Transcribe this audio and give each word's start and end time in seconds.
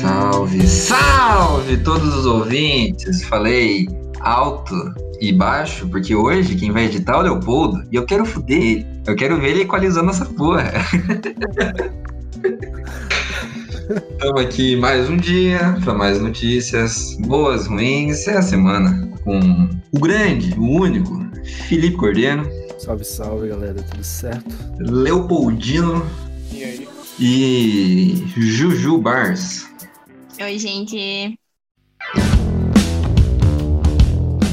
Salve, 0.00 0.66
salve 0.66 1.76
todos 1.78 2.14
os 2.14 2.26
ouvintes! 2.26 3.24
Falei 3.24 3.88
alto 4.20 4.74
e 5.20 5.32
baixo, 5.32 5.88
porque 5.88 6.14
hoje 6.14 6.54
quem 6.54 6.70
vai 6.70 6.84
editar 6.84 7.14
é 7.14 7.16
o 7.16 7.22
Leopoldo 7.22 7.82
e 7.90 7.96
eu 7.96 8.06
quero 8.06 8.24
foder 8.24 8.62
ele. 8.62 8.86
Eu 9.06 9.16
quero 9.16 9.40
ver 9.40 9.50
ele 9.50 9.62
equalizando 9.62 10.10
essa 10.10 10.24
porra. 10.24 10.72
Estamos 14.12 14.42
aqui 14.42 14.76
mais 14.76 15.08
um 15.08 15.16
dia 15.16 15.76
para 15.82 15.94
mais 15.94 16.20
notícias 16.20 17.16
boas, 17.20 17.66
ruins. 17.66 18.28
É 18.28 18.36
a 18.36 18.42
semana 18.42 19.10
com 19.24 19.40
o 19.92 19.98
grande, 19.98 20.54
o 20.58 20.80
único, 20.80 21.26
Felipe 21.68 21.96
Cordeiro. 21.96 22.48
Salve, 22.78 23.04
salve, 23.04 23.48
galera. 23.48 23.82
Tudo 23.82 24.04
certo? 24.04 24.54
Leopoldino. 24.78 26.04
E 26.52 26.64
aí? 26.64 26.88
E 27.20 28.14
Juju 28.36 28.98
Bars. 28.98 29.68
Oi, 30.40 30.56
gente. 30.56 31.36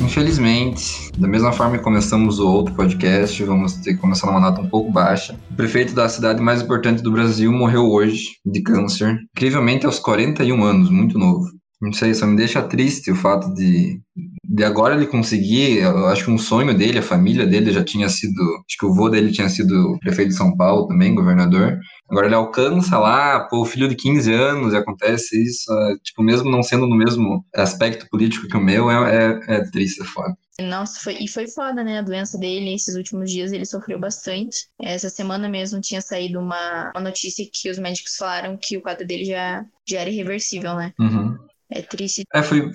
Infelizmente, 0.04 1.12
da 1.16 1.28
mesma 1.28 1.52
forma 1.52 1.78
que 1.78 1.84
começamos 1.84 2.40
o 2.40 2.48
outro 2.48 2.74
podcast, 2.74 3.44
vamos 3.44 3.74
ter 3.74 3.94
que 3.94 4.00
começar 4.00 4.26
numa 4.26 4.40
nota 4.40 4.62
um 4.62 4.70
pouco 4.70 4.92
baixa. 4.92 5.40
O 5.52 5.56
prefeito 5.56 5.94
da 5.94 6.10
cidade 6.10 6.42
mais 6.42 6.64
importante 6.64 7.04
do 7.04 7.12
Brasil 7.12 7.52
morreu 7.52 7.88
hoje 7.92 8.40
de 8.44 8.64
câncer, 8.64 9.16
incrivelmente 9.38 9.86
aos 9.86 10.00
41 10.00 10.64
anos, 10.64 10.90
muito 10.90 11.20
novo. 11.20 11.46
Não 11.80 11.94
sei, 11.94 12.16
só 12.16 12.26
me 12.26 12.36
deixa 12.36 12.64
triste 12.64 13.12
o 13.12 13.16
fato 13.16 13.54
de, 13.54 14.02
de 14.48 14.64
agora 14.64 14.96
ele 14.96 15.08
conseguir. 15.08 15.80
Eu 15.80 16.08
acho 16.08 16.26
que 16.26 16.32
um 16.32 16.38
sonho 16.38 16.76
dele, 16.78 17.00
a 17.00 17.04
família 17.04 17.46
dele 17.46 17.72
já 17.72 17.84
tinha 17.84 18.10
sido. 18.10 18.42
Acho 18.68 18.78
que 18.80 18.86
o 18.86 18.94
vô 18.94 19.10
dele 19.10 19.32
tinha 19.32 19.50
sido 19.50 19.98
prefeito 20.00 20.30
de 20.30 20.36
São 20.36 20.56
Paulo 20.56 20.88
também, 20.88 21.16
governador. 21.16 21.80
Agora 22.10 22.28
ele 22.28 22.36
alcança 22.36 23.00
lá, 23.00 23.40
pô, 23.48 23.66
filho 23.66 23.88
de 23.88 23.96
15 23.96 24.32
anos 24.32 24.74
e 24.74 24.78
acontece 24.78 25.42
isso. 25.42 25.72
é, 25.72 25.96
tipo, 26.04 26.22
mesmo 26.24 26.50
não 26.50 26.62
sendo 26.62 26.88
no 26.88 26.96
mesmo 26.96 27.44
aspecto 27.56 28.08
político 28.10 28.48
que 28.48 28.58
o 28.58 28.62
meu, 28.62 28.90
é, 28.90 29.40
é, 29.48 29.56
é 29.56 29.72
triste, 29.72 30.02
é 30.02 30.06
foda. 30.06 30.36
Nossa, 30.60 31.00
foi, 31.02 31.18
e 31.20 31.28
foi 31.28 31.48
foda, 31.48 31.84
né? 31.84 32.00
A 32.00 32.02
doença 32.02 32.38
dele, 32.38 32.74
esses 32.74 32.96
últimos 32.96 33.30
dias, 33.30 33.52
ele 33.52 33.66
sofreu 33.66 34.00
bastante. 34.00 34.68
Essa 34.82 35.10
semana 35.10 35.50
mesmo 35.50 35.82
tinha 35.82 36.00
saído 36.00 36.40
uma, 36.40 36.92
uma 36.96 37.02
notícia 37.02 37.46
que 37.52 37.70
os 37.70 37.78
médicos 37.78 38.16
falaram 38.16 38.58
que 38.58 38.78
o 38.78 38.82
quadro 38.82 39.06
dele 39.06 39.26
já, 39.26 39.66
já 39.88 40.00
era 40.00 40.10
irreversível, 40.10 40.76
né? 40.76 40.94
Uhum. 40.98 41.38
É 41.70 41.82
triste. 41.82 42.24
É, 42.34 42.42
foi, 42.42 42.72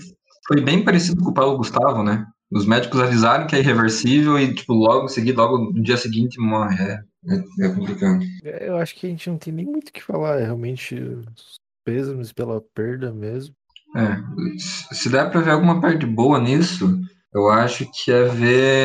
foi 0.50 0.60
bem 0.60 0.84
parecido 0.84 1.22
com 1.22 1.30
o 1.30 1.34
Paulo 1.34 1.58
Gustavo, 1.58 2.02
né? 2.02 2.26
Os 2.50 2.66
médicos 2.66 3.00
avisaram 3.00 3.46
que 3.46 3.54
é 3.54 3.60
irreversível 3.60 4.36
e, 4.36 4.52
tipo, 4.52 4.74
logo 4.74 5.04
em 5.04 5.08
seguida, 5.08 5.42
logo 5.42 5.72
no 5.72 5.80
dia 5.80 5.96
seguinte 5.96 6.40
morre. 6.40 6.82
É, 6.82 7.00
é, 7.28 7.66
é 7.66 7.68
complicado. 7.68 8.20
Eu 8.42 8.76
acho 8.76 8.96
que 8.96 9.06
a 9.06 9.10
gente 9.10 9.30
não 9.30 9.38
tem 9.38 9.52
nem 9.52 9.64
muito 9.64 9.90
o 9.90 9.92
que 9.92 10.02
falar. 10.02 10.40
É 10.40 10.44
realmente 10.44 10.96
pêsames 11.84 12.32
pela 12.32 12.60
perda 12.74 13.12
mesmo. 13.12 13.54
É, 13.96 14.16
se 14.58 15.08
der 15.08 15.30
pra 15.30 15.40
ver 15.40 15.52
alguma 15.52 15.80
parte 15.80 16.04
boa 16.04 16.40
nisso, 16.40 17.00
eu 17.32 17.48
acho 17.48 17.88
que 17.92 18.10
é 18.10 18.24
ver 18.24 18.82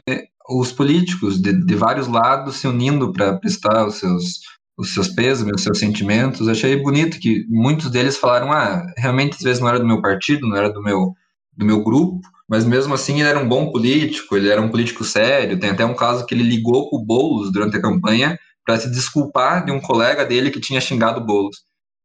os 0.47 0.71
políticos 0.71 1.41
de, 1.41 1.65
de 1.65 1.75
vários 1.75 2.07
lados 2.07 2.57
se 2.57 2.67
unindo 2.67 3.11
para 3.11 3.37
prestar 3.39 3.87
os 3.87 3.95
seus, 3.95 4.41
os 4.77 4.93
seus 4.93 5.07
pêsames, 5.07 5.55
os 5.55 5.63
seus 5.63 5.79
sentimentos. 5.79 6.47
Achei 6.47 6.79
bonito 6.79 7.19
que 7.19 7.43
muitos 7.49 7.89
deles 7.89 8.17
falaram: 8.17 8.51
ah, 8.51 8.85
realmente 8.97 9.37
às 9.37 9.41
vezes 9.41 9.59
não 9.59 9.69
era 9.69 9.79
do 9.79 9.87
meu 9.87 9.99
partido, 9.99 10.47
não 10.47 10.55
era 10.55 10.71
do 10.71 10.83
meu, 10.83 11.15
do 11.55 11.65
meu 11.65 11.83
grupo, 11.83 12.21
mas 12.47 12.65
mesmo 12.65 12.93
assim 12.93 13.19
ele 13.19 13.29
era 13.29 13.39
um 13.39 13.47
bom 13.47 13.71
político, 13.71 14.35
ele 14.35 14.49
era 14.49 14.61
um 14.61 14.69
político 14.69 15.03
sério. 15.03 15.59
Tem 15.59 15.71
até 15.71 15.85
um 15.85 15.95
caso 15.95 16.25
que 16.25 16.33
ele 16.33 16.43
ligou 16.43 16.89
com 16.89 16.97
o 16.97 17.05
Boulos 17.05 17.51
durante 17.51 17.77
a 17.77 17.81
campanha 17.81 18.37
para 18.65 18.77
se 18.79 18.89
desculpar 18.89 19.65
de 19.65 19.71
um 19.71 19.79
colega 19.79 20.25
dele 20.25 20.51
que 20.51 20.59
tinha 20.59 20.81
xingado 20.81 21.21
o 21.21 21.25
Boulos. 21.25 21.57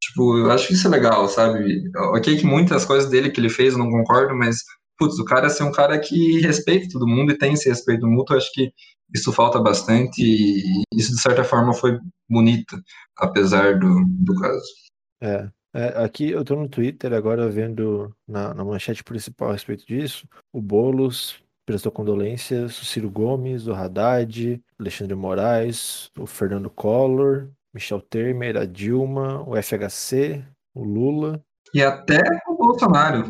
Tipo, 0.03 0.39
eu 0.39 0.51
acho 0.51 0.67
que 0.67 0.75
isso 0.75 0.87
é 0.87 0.91
legal, 0.91 1.28
sabe? 1.28 1.83
Ok 2.12 2.37
que 2.39 2.47
muitas 2.47 2.84
coisas 2.84 3.11
dele 3.11 3.31
que 3.31 3.39
ele 3.39 3.51
fez 3.51 3.75
eu 3.75 3.78
não 3.78 3.91
concordo, 3.91 4.34
mas, 4.34 4.56
putz, 4.98 5.19
o 5.19 5.25
cara 5.25 5.51
ser 5.51 5.65
um 5.65 5.73
cara 5.73 5.98
que 5.98 6.41
respeita 6.41 6.89
todo 6.91 7.06
mundo 7.06 7.33
e 7.33 7.39
tem 7.39 7.53
esse 7.53 7.69
respeito 7.69 8.06
mútuo, 8.06 8.37
acho 8.37 8.50
que 8.53 8.72
isso 9.15 9.32
falta 9.32 9.61
bastante 9.61 10.22
e 10.22 10.82
isso, 10.94 11.15
de 11.15 11.21
certa 11.21 11.44
forma, 11.44 11.75
foi 11.75 11.99
bonito, 12.28 12.81
apesar 13.19 13.78
do, 13.78 14.05
do 14.06 14.34
caso. 14.37 14.65
É. 15.22 15.50
É, 15.72 16.03
aqui 16.03 16.31
eu 16.31 16.44
tô 16.44 16.56
no 16.56 16.69
Twitter 16.69 17.12
agora 17.12 17.48
vendo 17.48 18.14
na, 18.26 18.53
na 18.53 18.64
manchete 18.64 19.04
principal 19.04 19.50
a 19.50 19.53
respeito 19.53 19.86
disso. 19.86 20.26
O 20.53 20.60
Boulos 20.60 21.42
prestou 21.64 21.92
condolências, 21.92 22.81
o 22.82 22.84
Ciro 22.84 23.08
Gomes, 23.08 23.69
o 23.69 23.72
Haddad, 23.75 24.60
Alexandre 24.78 25.14
Moraes, 25.14 26.10
o 26.19 26.26
Fernando 26.26 26.69
Collor, 26.69 27.48
Michel 27.72 28.00
Temer, 28.00 28.56
a 28.56 28.64
Dilma, 28.64 29.48
o 29.48 29.54
FHC, 29.56 30.44
o 30.75 30.82
Lula, 30.82 31.41
E 31.72 31.81
até 31.82 32.20
o 32.48 32.56
Bolsonaro. 32.56 33.28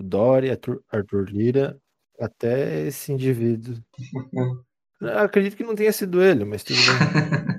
o 0.00 0.04
Dória, 0.04 0.52
Arthur, 0.52 0.80
Arthur 0.88 1.28
Lira, 1.28 1.76
até 2.20 2.86
esse 2.86 3.12
indivíduo. 3.12 3.76
Acredito 5.02 5.56
que 5.56 5.64
não 5.64 5.74
tenha 5.74 5.92
sido 5.92 6.22
ele, 6.22 6.44
mas 6.44 6.62
tudo 6.62 6.78
bem. 6.78 7.42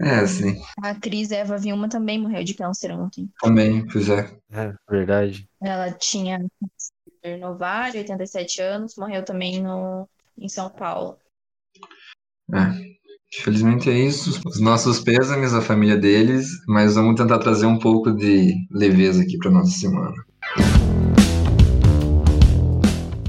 É, 0.00 0.16
assim, 0.16 0.60
A 0.82 0.90
atriz 0.90 1.30
Eva 1.30 1.56
Vilma 1.56 1.88
também 1.88 2.20
morreu 2.20 2.44
de 2.44 2.54
câncer 2.54 2.90
ontem. 2.92 3.30
também, 3.40 3.86
pois 3.86 4.08
é. 4.08 4.30
É, 4.52 4.72
verdade. 4.90 5.48
Ela 5.62 5.92
tinha 5.92 6.38
câncer 6.38 7.38
no 7.38 7.52
ovário, 7.52 8.00
87 8.00 8.60
anos, 8.60 8.96
morreu 8.96 9.24
também 9.24 9.62
no, 9.62 10.08
em 10.38 10.48
São 10.48 10.68
Paulo. 10.68 11.18
É. 12.52 12.94
Infelizmente 13.40 13.90
é 13.90 13.98
isso. 13.98 14.40
Os 14.46 14.60
nossos 14.60 15.00
pêsames, 15.00 15.54
a 15.54 15.60
família 15.60 15.96
deles, 15.96 16.48
mas 16.68 16.94
vamos 16.94 17.16
tentar 17.16 17.38
trazer 17.38 17.66
um 17.66 17.78
pouco 17.78 18.12
de 18.12 18.54
leveza 18.70 19.22
aqui 19.22 19.36
para 19.38 19.50
nossa 19.50 19.72
semana. 19.72 20.14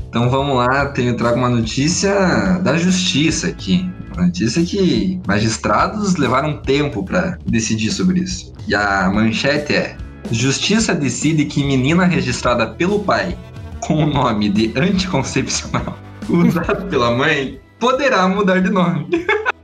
Então 0.07 0.29
vamos 0.29 0.55
lá, 0.55 0.85
tenho, 0.93 1.17
trago 1.17 1.37
uma 1.37 1.49
notícia 1.49 2.59
da 2.59 2.77
justiça 2.77 3.47
aqui. 3.47 3.89
Uma 4.15 4.27
notícia 4.27 4.63
que 4.63 5.19
magistrados 5.27 6.15
levaram 6.15 6.61
tempo 6.61 7.03
para 7.03 7.37
decidir 7.45 7.91
sobre 7.91 8.21
isso. 8.21 8.53
E 8.67 8.73
a 8.73 9.09
manchete 9.13 9.73
é: 9.73 9.97
Justiça 10.31 10.95
decide 10.95 11.45
que 11.45 11.63
menina 11.63 12.05
registrada 12.05 12.67
pelo 12.67 12.99
pai 12.99 13.37
com 13.81 14.03
o 14.03 14.07
nome 14.07 14.49
de 14.49 14.73
anticoncepcional 14.75 15.97
usado 16.29 16.85
pela 16.89 17.11
mãe 17.11 17.59
poderá 17.79 18.27
mudar 18.27 18.61
de 18.61 18.69
nome. 18.69 19.07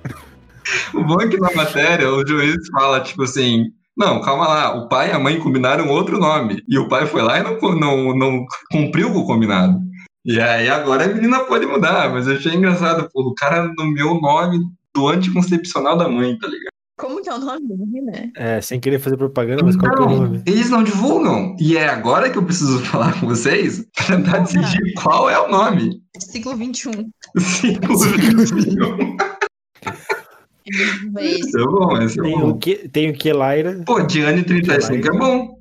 O 0.93 1.03
bom 1.03 1.19
é 1.21 1.27
que 1.27 1.37
na 1.37 1.51
matéria 1.53 2.09
o 2.09 2.25
juiz 2.25 2.55
fala, 2.71 3.01
tipo 3.01 3.23
assim, 3.23 3.65
não, 3.97 4.21
calma 4.21 4.47
lá, 4.47 4.75
o 4.75 4.87
pai 4.87 5.09
e 5.09 5.11
a 5.11 5.19
mãe 5.19 5.39
combinaram 5.39 5.89
outro 5.89 6.19
nome. 6.19 6.61
E 6.67 6.77
o 6.77 6.87
pai 6.87 7.05
foi 7.05 7.21
lá 7.21 7.39
e 7.39 7.43
não, 7.43 7.57
não, 7.75 8.15
não 8.15 8.45
cumpriu 8.71 9.11
com 9.11 9.19
o 9.19 9.25
combinado. 9.25 9.79
E 10.25 10.39
aí 10.39 10.69
agora 10.69 11.05
a 11.05 11.07
menina 11.07 11.39
pode 11.45 11.65
mudar, 11.65 12.11
mas 12.11 12.27
eu 12.27 12.35
achei 12.35 12.53
engraçado, 12.53 13.09
pô, 13.11 13.21
o 13.23 13.33
cara 13.33 13.71
nomeou 13.77 14.17
o 14.17 14.21
nome 14.21 14.59
do 14.93 15.07
anticoncepcional 15.07 15.97
da 15.97 16.07
mãe, 16.07 16.37
tá 16.37 16.47
ligado? 16.47 16.69
Como 16.99 17.19
que 17.23 17.29
é 17.29 17.33
o 17.33 17.39
nome 17.39 17.67
da 17.67 17.75
menina? 17.75 18.31
É, 18.37 18.61
sem 18.61 18.79
querer 18.79 18.99
fazer 18.99 19.17
propaganda, 19.17 19.63
mas 19.63 19.75
qual 19.75 19.91
que 19.91 19.97
é 19.97 20.05
o 20.05 20.09
Não, 20.09 20.17
nome? 20.23 20.43
eles 20.45 20.69
não 20.69 20.83
divulgam. 20.83 21.55
E 21.59 21.75
é 21.75 21.87
agora 21.89 22.29
que 22.29 22.37
eu 22.37 22.43
preciso 22.45 22.77
falar 22.85 23.19
com 23.19 23.25
vocês 23.25 23.83
pra 23.95 24.05
tentar 24.17 24.37
decidir 24.39 24.93
qual 25.01 25.27
é 25.27 25.39
o 25.39 25.49
nome. 25.49 25.99
Ciclo 26.19 26.55
21. 26.55 26.91
Ciclo 27.39 27.97
21. 27.97 29.17
Esse. 31.19 31.57
É 31.59 31.65
bom, 31.65 31.97
esse 32.01 32.19
é 32.19 32.23
Tem 32.23 32.39
bom. 32.39 32.49
o 32.49 32.57
que, 32.59 32.87
tem 32.89 33.09
o 33.09 33.13
que 33.13 33.33
Laira? 33.33 33.81
Pô, 33.85 33.99
Diane 34.03 34.43
35 34.43 35.07
é 35.07 35.17
bom. 35.17 35.57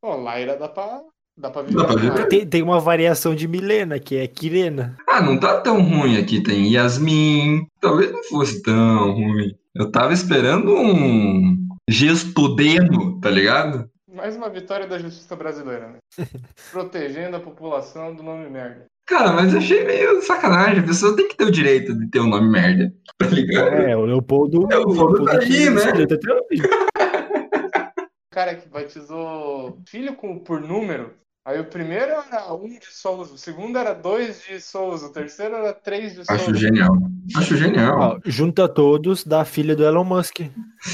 Pô, 0.00 0.16
Laira 0.16 0.56
dá 0.56 0.68
pra, 0.68 1.00
dá 1.36 1.50
pra 1.50 1.62
Dá 1.62 1.84
pra 1.84 1.96
viver. 1.96 2.12
viver. 2.12 2.28
Tem, 2.28 2.46
tem 2.46 2.62
uma 2.62 2.80
variação 2.80 3.34
de 3.34 3.46
Milena, 3.48 3.98
que 3.98 4.16
é 4.16 4.26
Kirena. 4.26 4.96
Ah, 5.08 5.20
não 5.20 5.38
tá 5.38 5.60
tão 5.60 5.82
ruim 5.82 6.18
aqui. 6.18 6.42
Tem 6.42 6.72
Yasmin. 6.72 7.66
Talvez 7.80 8.12
não 8.12 8.22
fosse 8.24 8.62
tão 8.62 9.12
ruim. 9.12 9.54
Eu 9.74 9.90
tava 9.90 10.12
esperando 10.12 10.72
um 10.72 11.56
gestodeno, 11.88 13.20
tá 13.20 13.30
ligado? 13.30 13.88
Mais 14.12 14.36
uma 14.36 14.48
vitória 14.48 14.86
da 14.86 14.98
justiça 14.98 15.34
brasileira, 15.34 15.88
né? 15.88 15.98
Protegendo 16.70 17.36
a 17.36 17.40
população 17.40 18.14
do 18.14 18.22
nome 18.22 18.48
merda. 18.48 18.86
Cara, 19.06 19.32
mas 19.32 19.52
eu 19.52 19.58
achei 19.58 19.84
meio 19.84 20.22
sacanagem. 20.22 20.78
A 20.78 20.86
pessoa 20.86 21.14
tem 21.14 21.28
que 21.28 21.36
ter 21.36 21.44
o 21.44 21.50
direito 21.50 21.92
de 21.98 22.08
ter 22.08 22.20
um 22.20 22.28
nome 22.28 22.48
merda. 22.48 22.92
Tá 23.16 23.26
ligado? 23.26 23.68
É, 23.74 23.96
o 23.96 24.04
Leopoldo. 24.04 24.66
É, 24.72 24.76
o 24.76 24.88
Leopoldo 24.88 25.24
tá 25.24 25.38
aí, 25.38 25.46
que 25.46 25.70
né? 25.70 25.76
escreveu 25.76 26.16
até 26.16 26.32
hoje. 26.32 26.62
O 26.66 28.00
cara 28.34 28.54
que 28.56 28.68
batizou 28.68 29.78
filho 29.86 30.14
com, 30.14 30.40
por 30.40 30.60
número. 30.60 31.12
Aí 31.44 31.60
o 31.60 31.64
primeiro 31.66 32.12
era 32.12 32.54
um 32.54 32.66
de 32.66 32.86
Souza, 32.90 33.34
o 33.34 33.38
segundo 33.38 33.76
era 33.76 33.92
dois 33.92 34.42
de 34.48 34.58
Souza, 34.60 35.06
o 35.06 35.12
terceiro 35.12 35.56
era 35.56 35.74
três 35.74 36.14
de 36.14 36.22
Acho 36.26 36.46
Souza. 36.46 36.58
genial. 36.58 36.96
Acho 37.36 37.56
genial. 37.56 37.98
Ó, 37.98 38.20
junta 38.24 38.66
todos 38.66 39.24
da 39.24 39.44
filha 39.44 39.76
do 39.76 39.84
Elon 39.84 40.04
Musk. 40.04 40.36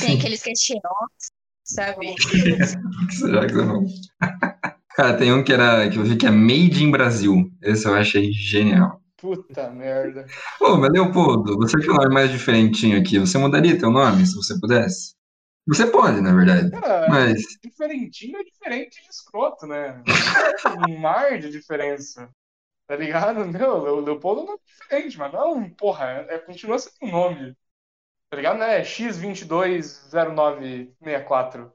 Tem 0.00 0.18
aqueles 0.18 0.42
que 0.42 0.50
é 0.50 0.54
xerox, 0.56 1.30
sabe? 1.62 2.10
O 2.10 2.14
que 3.06 3.14
será 3.14 3.46
que 3.46 3.54
eu 3.54 3.64
não? 3.64 3.84
Cara, 4.96 5.16
tem 5.16 5.32
um 5.32 5.44
que 5.44 5.52
era 5.52 5.88
que 5.88 5.98
eu 5.98 6.02
vi 6.02 6.16
que 6.16 6.26
é 6.26 6.30
Made 6.30 6.82
in 6.82 6.90
Brasil. 6.90 7.48
Esse 7.62 7.86
eu 7.86 7.94
achei 7.94 8.32
genial. 8.32 9.00
Puta 9.18 9.70
merda. 9.70 10.26
Ô, 10.60 10.76
mas 10.76 10.90
Leopoldo, 10.90 11.56
você 11.56 11.78
que 11.78 11.88
é 11.88 11.92
o 11.92 11.94
nome 11.94 12.12
mais 12.12 12.30
diferentinho 12.30 12.98
aqui, 12.98 13.18
você 13.18 13.38
mudaria 13.38 13.78
teu 13.78 13.90
nome 13.90 14.26
se 14.26 14.34
você 14.34 14.58
pudesse? 14.58 15.14
Você 15.68 15.86
pode, 15.86 16.20
na 16.20 16.34
verdade. 16.34 16.70
Cara, 16.70 17.08
Mas, 17.08 17.42
diferentinho 17.62 18.38
é 18.38 18.44
diferente 18.70 19.02
de 19.02 19.08
escroto, 19.10 19.66
né? 19.66 20.00
Um 20.88 20.96
mar 20.98 21.36
de 21.38 21.50
diferença. 21.50 22.30
Tá 22.86 22.94
ligado? 22.96 23.44
Meu, 23.46 23.72
o 23.76 24.00
Leopoldo 24.00 24.44
não 24.44 24.54
é 24.54 24.58
diferente, 24.64 25.18
mas 25.18 25.30
não, 25.32 25.68
porra, 25.70 26.24
é, 26.28 26.38
continua 26.38 26.78
sendo 26.78 26.94
um 27.02 27.10
nome. 27.10 27.56
Tá 28.30 28.36
ligado? 28.36 28.58
Não 28.58 28.66
é 28.66 28.82
X220964. 28.82 31.72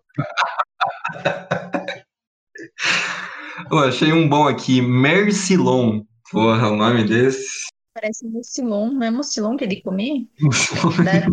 eu 3.72 3.80
achei 3.80 4.14
um 4.14 4.28
bom 4.30 4.48
aqui, 4.48 4.82
Mercilon. 4.82 6.04
Porra, 6.32 6.70
o 6.70 6.76
nome 6.76 7.04
desse. 7.06 7.66
Parece 7.94 8.28
mucilon, 8.28 8.90
não 8.92 9.08
é 9.08 9.12
mucilon 9.12 9.56
que 9.56 9.68
de 9.68 9.82
comer? 9.82 10.28
Da- 11.04 11.28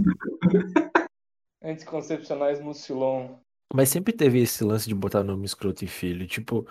Anticoncepcionais 1.64 2.60
Mucilon. 2.60 3.36
Mas 3.74 3.88
sempre 3.88 4.12
teve 4.12 4.40
esse 4.40 4.62
lance 4.64 4.86
de 4.88 4.94
botar 4.94 5.22
nome 5.24 5.46
escroto 5.46 5.84
em 5.84 5.88
filho. 5.88 6.26
Tipo, 6.26 6.66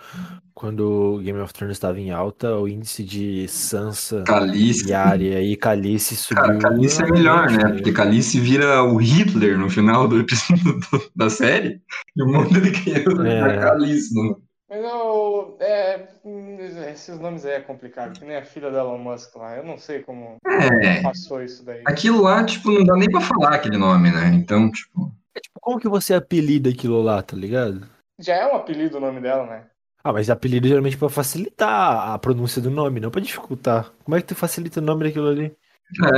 quando 0.54 1.20
Game 1.24 1.38
of 1.40 1.52
Thrones 1.52 1.76
estava 1.76 1.98
em 1.98 2.10
alta, 2.10 2.56
o 2.56 2.68
índice 2.68 3.02
de 3.02 3.48
Sansa, 3.48 4.22
Calice. 4.24 4.88
Yarya 4.90 5.40
e 5.40 5.56
Calice 5.56 6.14
subiu. 6.16 6.42
Cara, 6.44 6.58
Calice 6.58 7.02
é 7.02 7.06
melhor, 7.10 7.46
né? 7.48 7.54
enormemente, 7.54 7.76
Porque 7.82 7.92
Calice 7.92 8.38
vira 8.40 8.84
o 8.84 8.96
Hitler 8.96 9.58
no 9.58 9.68
final 9.68 10.06
do 10.06 10.20
episódio 10.20 10.78
do- 10.92 11.10
da 11.16 11.28
série. 11.28 11.80
E 12.16 12.22
um 12.22 12.32
monte 12.32 12.60
de 12.60 12.70
criança 12.70 13.28
É. 13.28 13.58
Calice. 13.58 14.14
No... 14.14 14.40
Mas 14.70 14.82
eu. 14.84 15.56
É, 15.60 16.08
hum, 16.24 16.56
esses 16.90 17.18
nomes 17.18 17.44
aí 17.44 17.52
é 17.54 17.60
complicado, 17.60 18.18
que 18.18 18.24
nem 18.24 18.36
a 18.36 18.44
filha 18.44 18.70
da 18.70 18.78
Elon 18.78 18.96
Musk 18.98 19.34
lá. 19.36 19.56
Eu 19.56 19.64
não 19.64 19.76
sei 19.76 20.00
como 20.00 20.36
É. 20.46 21.02
passou 21.02 21.42
isso 21.42 21.64
daí. 21.64 21.82
Aquilo 21.84 22.22
lá, 22.22 22.42
tipo, 22.44 22.70
não 22.70 22.84
dá 22.84 22.94
nem 22.96 23.10
pra 23.10 23.20
falar 23.20 23.54
aquele 23.54 23.76
nome, 23.76 24.10
né? 24.10 24.28
Então, 24.34 24.70
tipo. 24.70 25.12
É 25.34 25.40
tipo, 25.40 25.58
como 25.60 25.78
que 25.80 25.88
você 25.88 26.14
apelida 26.14 26.70
aquilo 26.70 27.00
lá, 27.02 27.22
tá 27.22 27.36
ligado? 27.36 27.86
Já 28.20 28.34
é 28.34 28.46
um 28.46 28.56
apelido 28.56 28.98
o 28.98 29.00
nome 29.00 29.20
dela, 29.20 29.46
né? 29.46 29.66
Ah, 30.04 30.12
mas 30.12 30.28
apelido 30.28 30.66
geralmente 30.68 30.96
pra 30.96 31.08
facilitar 31.08 32.10
a 32.12 32.18
pronúncia 32.18 32.60
do 32.60 32.70
nome, 32.70 33.00
não 33.00 33.10
pra 33.10 33.20
dificultar. 33.20 33.92
Como 34.04 34.16
é 34.16 34.20
que 34.20 34.26
tu 34.26 34.34
facilita 34.34 34.80
o 34.80 34.82
nome 34.82 35.04
daquilo 35.04 35.28
ali? 35.28 35.54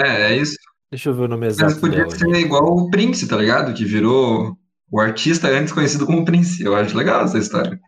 É, 0.05 0.32
é 0.32 0.37
isso. 0.37 0.56
Deixa 0.90 1.11
eu 1.11 1.14
ver 1.14 1.22
o 1.25 1.28
nome 1.28 1.46
Mas 1.46 1.58
exato 1.58 1.81
podia 1.81 1.99
dela. 2.05 2.11
ser 2.11 2.28
aqui. 2.31 2.38
igual 2.40 2.64
o 2.64 2.90
Prince, 2.90 3.28
tá 3.28 3.37
ligado? 3.37 3.75
Que 3.75 3.84
virou 3.84 4.56
o 4.90 5.00
artista 5.00 5.49
antes 5.49 5.72
conhecido 5.72 6.06
como 6.06 6.25
Prince. 6.25 6.62
Eu 6.62 6.75
acho 6.75 6.96
legal 6.96 7.25
essa 7.25 7.38
história. 7.38 7.78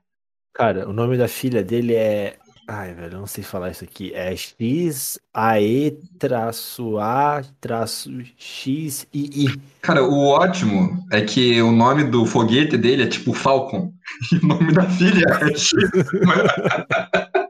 Cara, 0.55 0.89
o 0.89 0.93
nome 0.93 1.17
da 1.17 1.29
filha 1.29 1.63
dele 1.63 1.95
é. 1.95 2.37
Ai, 2.69 2.93
velho, 2.95 3.15
eu 3.15 3.21
não 3.21 3.27
sei 3.29 3.45
falar 3.45 3.71
isso 3.71 3.85
aqui. 3.85 4.13
É 4.13 4.35
X 4.35 5.21
A 5.33 5.61
E 5.61 5.93
traço 6.19 6.99
A 6.99 7.43
traço 7.61 8.11
X 8.37 9.07
I 9.15 9.45
I. 9.47 9.61
Cara, 9.83 10.03
o 10.03 10.27
ótimo 10.27 11.07
é 11.13 11.21
que 11.21 11.63
o 11.63 11.71
nome 11.71 12.03
do 12.05 12.27
foguete 12.27 12.77
dele 12.77 13.05
é 13.05 13.07
tipo 13.07 13.33
Falcon. 13.33 13.93
E 14.33 14.37
o 14.45 14.47
nome 14.49 14.73
da 14.73 14.83
filha 14.91 15.25
é 15.43 15.49
X. 15.57 15.71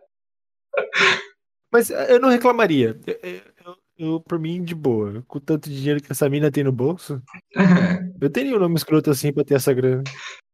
Mas 1.72 1.90
eh, 1.90 2.12
eu 2.14 2.20
não 2.20 2.28
reclamaria. 2.28 2.98
Eu- 3.06 3.18
eu- 3.22 3.76
eu, 3.98 4.20
por 4.20 4.38
mim, 4.38 4.62
de 4.62 4.74
boa. 4.74 5.24
Com 5.26 5.40
tanto 5.40 5.70
dinheiro 5.70 6.02
que 6.02 6.12
essa 6.12 6.28
mina 6.28 6.50
tem 6.50 6.62
no 6.62 6.70
bolso, 6.72 7.22
eu 8.20 8.28
teria 8.28 8.54
um 8.54 8.60
nome 8.60 8.74
escroto 8.76 9.10
assim 9.10 9.32
pra 9.32 9.42
ter 9.44 9.54
essa 9.54 9.72
grana. 9.72 10.02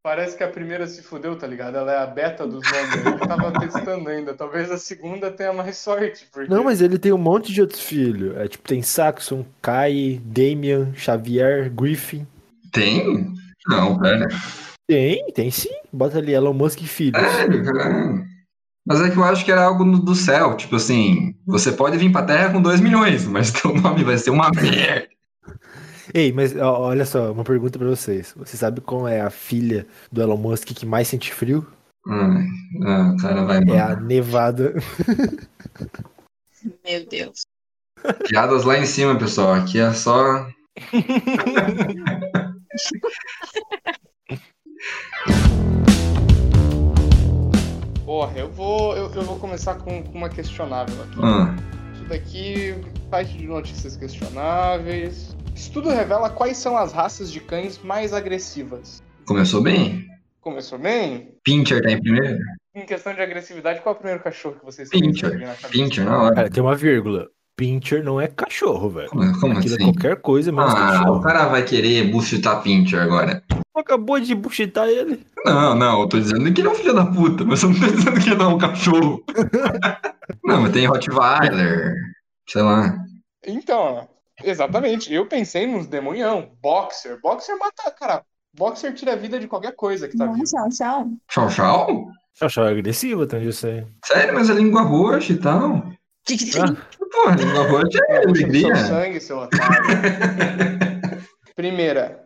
Parece 0.03 0.37
que 0.37 0.43
a 0.43 0.49
primeira 0.49 0.85
se 0.89 1.01
fudeu, 1.01 1.37
tá 1.39 1.47
ligado? 1.47 1.77
Ela 1.77 1.93
é 1.93 1.99
a 1.99 2.07
beta 2.07 2.45
dos 2.45 2.65
nomes. 2.69 3.07
Ele 3.07 3.19
tava 3.19 3.53
testando 3.61 4.09
ainda. 4.09 4.35
Talvez 4.35 4.69
a 4.69 4.77
segunda 4.77 5.31
tenha 5.31 5.53
mais 5.53 5.77
sorte. 5.77 6.27
Porque... 6.33 6.53
Não, 6.53 6.65
mas 6.65 6.83
ele 6.83 6.99
tem 6.99 7.13
um 7.13 7.19
monte 7.19 7.53
de 7.53 7.61
outros 7.61 7.81
filhos. 7.81 8.37
É 8.37 8.49
tipo, 8.49 8.67
tem 8.67 8.83
Saxon, 8.83 9.47
Kai, 9.61 10.21
Damian, 10.25 10.93
Xavier, 10.97 11.71
Griffin. 11.71 12.27
Tem? 12.73 13.33
Não, 13.69 13.97
pera. 13.97 14.27
Tem, 14.89 15.25
tem 15.33 15.53
sim. 15.53 15.71
Bota 15.93 16.19
ali 16.19 16.35
Elon 16.35 16.53
Musk 16.53 16.83
e 16.83 16.89
filhos. 16.89 17.23
Sério, 17.23 17.65
cara. 17.65 18.25
Mas 18.85 19.01
é 19.01 19.11
que 19.11 19.17
eu 19.17 19.23
acho 19.23 19.45
que 19.45 19.53
era 19.53 19.63
algo 19.63 19.85
do 19.85 20.15
céu. 20.17 20.57
Tipo 20.57 20.77
assim, 20.77 21.33
você 21.47 21.71
pode 21.71 21.97
vir 21.97 22.11
pra 22.11 22.25
Terra 22.25 22.51
com 22.51 22.61
2 22.61 22.81
milhões, 22.81 23.25
mas 23.29 23.53
teu 23.63 23.73
nome 23.73 24.03
vai 24.03 24.19
ser 24.19 24.31
uma 24.31 24.51
merda. 24.51 25.12
Ei, 26.15 26.31
mas 26.31 26.55
ó, 26.57 26.81
olha 26.81 27.07
só, 27.07 27.33
uma 27.33 27.45
pergunta 27.45 27.79
pra 27.79 27.89
vocês. 27.89 28.35
Você 28.37 28.55
sabe 28.57 28.83
qual 28.83 29.09
é 29.09 29.23
a 29.23 29.31
filha 29.31 29.87
do 30.11 30.21
Elon 30.21 30.37
Musk 30.37 30.67
que 30.69 30.85
mais 30.85 31.09
sente 31.09 31.33
frio? 31.33 31.67
Ai, 32.07 32.45
ah, 32.85 33.13
o 33.13 33.17
cara 33.17 33.45
vai 33.45 33.59
É 33.59 33.81
a. 33.81 33.97
Nevada. 33.97 34.75
Meu 36.85 37.07
Deus. 37.07 37.47
Piadas 38.29 38.65
lá 38.65 38.79
em 38.79 38.85
cima, 38.85 39.19
pessoal. 39.19 39.55
Aqui 39.55 39.79
é 39.79 39.91
só. 39.93 40.47
Porra, 48.05 48.39
eu 48.39 48.51
vou, 48.51 48.97
eu, 48.97 49.15
eu 49.15 49.23
vou 49.23 49.39
começar 49.39 49.77
com, 49.77 50.03
com 50.03 50.19
uma 50.19 50.29
questionável 50.29 51.03
aqui. 51.05 51.21
Ah, 51.23 51.55
Isso 51.95 52.05
daqui, 52.05 52.75
site 53.09 53.39
de 53.39 53.47
notícias 53.47 53.97
questionáveis. 53.97 55.35
Estudo 55.63 55.91
revela 55.91 56.29
quais 56.29 56.57
são 56.57 56.77
as 56.77 56.93
raças 56.93 57.31
de 57.31 57.39
cães 57.39 57.79
mais 57.79 58.13
agressivas. 58.13 59.01
começou 59.25 59.63
bem. 59.63 60.05
Começou 60.41 60.77
bem? 60.77 61.37
Pincher 61.45 61.81
tá 61.81 61.93
em 61.93 62.01
primeiro? 62.03 62.37
Em 62.75 62.85
questão 62.85 63.15
de 63.15 63.21
agressividade, 63.21 63.81
qual 63.81 63.95
é 63.95 63.97
o 63.97 64.01
primeiro 64.01 64.25
cachorro 64.25 64.57
que 64.59 64.65
vocês 64.65 64.91
Pincher. 64.91 65.39
na? 65.39 65.55
Pincher, 65.69 66.05
na 66.05 66.21
hora. 66.21 66.35
Cara, 66.35 66.51
tem 66.51 66.61
uma 66.61 66.75
vírgula. 66.75 67.29
Pincher 67.57 68.03
não 68.03 68.21
é 68.21 68.27
cachorro, 68.27 68.91
velho. 68.91 69.09
Como, 69.09 69.41
como 69.41 69.57
Aquilo 69.57 69.75
é 69.75 69.77
assim? 69.77 69.85
qualquer 69.93 70.17
coisa 70.21 70.51
menos 70.51 70.75
Ah, 70.75 70.75
o 70.75 70.79
cachorro. 70.99 71.21
cara 71.23 71.47
vai 71.47 71.63
querer 71.65 72.11
buchitar 72.11 72.61
Pincher 72.61 73.01
agora. 73.01 73.41
Acabou 73.77 74.19
de 74.19 74.35
buchitar 74.35 74.89
ele. 74.89 75.25
Não, 75.47 75.77
não, 75.77 76.01
eu 76.01 76.09
tô 76.09 76.19
dizendo 76.19 76.53
que 76.53 76.61
ele 76.61 76.67
é 76.69 76.71
um 76.73 76.75
filho 76.75 76.93
da 76.93 77.07
puta, 77.07 77.45
mas 77.45 77.63
eu 77.63 77.71
não 77.71 77.79
tô 77.79 77.87
dizendo 77.87 78.21
que 78.21 78.31
ele 78.31 78.43
é 78.43 78.47
um 78.47 78.59
cachorro. 78.59 79.23
não, 80.45 80.61
mas 80.63 80.73
tem 80.73 80.87
Rottweiler, 80.87 81.95
sei 82.49 82.63
lá. 82.63 82.97
Então, 83.47 84.09
exatamente. 84.45 85.13
Eu 85.13 85.27
pensei 85.27 85.67
nos 85.67 85.87
demonhão. 85.87 86.53
Boxer. 86.63 87.21
Boxer 87.21 87.59
mata, 87.59 87.91
cara. 87.91 88.23
Boxer 88.55 88.93
tira 88.95 89.13
a 89.15 89.17
vida 89.17 89.39
de 89.41 89.49
qualquer 89.49 89.75
coisa 89.75 90.09
que 90.09 90.17
tá 90.17 90.27
Não, 90.27 90.35
vivo. 90.35 90.45
tchau, 90.45 90.69
tchau. 90.71 91.07
Chau 91.31 91.51
Chau? 91.51 92.07
Chau 92.35 92.49
Chau 92.49 92.67
é 92.67 92.71
agressivo, 92.71 93.23
onde 93.23 93.45
eu 93.47 93.53
sei. 93.53 93.87
Sério, 94.05 94.35
mas 94.35 94.51
a 94.51 94.55
língua 94.55 94.83
roxa 94.83 95.33
e 95.33 95.37
tal. 95.39 95.83
Que, 96.25 96.37
que 96.37 96.51
tem? 96.51 96.63
Ah, 96.63 96.77
Porra, 97.11 97.33
a 97.33 97.37
língua 97.37 97.63
roxa 97.69 97.99
é 98.09 98.21
Puxa 98.21 98.29
do 98.29 98.37
seu 98.37 98.47
alegria. 98.47 98.77
sangue, 98.77 99.21
seu 99.21 99.39
otário. 99.39 99.63
Primeira. 101.57 102.23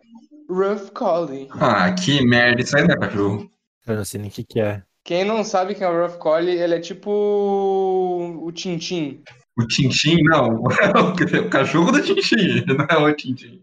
Rough 0.49 0.91
Collie. 0.93 1.47
ah, 1.59 1.91
que 1.93 2.25
merda, 2.25 2.61
isso 2.61 2.77
aí 2.77 2.87
não 2.87 2.95
é 2.95 2.99
cachorro. 2.99 3.51
eu 3.85 3.95
não 3.97 4.05
sei 4.05 4.21
nem 4.21 4.29
o 4.29 4.33
que, 4.33 4.43
que 4.45 4.59
é. 4.61 4.81
Quem 5.03 5.25
não 5.25 5.43
sabe 5.43 5.75
quem 5.75 5.85
é 5.85 5.89
o 5.89 6.01
Rough 6.07 6.17
Collie, 6.17 6.57
ele 6.57 6.75
é 6.75 6.79
tipo 6.79 7.09
o 7.11 8.51
Tintin. 8.53 9.21
O 9.59 9.65
Tintin, 9.67 10.21
não. 10.23 10.63
o 11.45 11.49
cachorro 11.49 11.91
do 11.91 12.01
Tintin, 12.01 12.63
não 12.67 12.85
é 12.89 12.97
o 13.11 13.15
Tintin. 13.15 13.61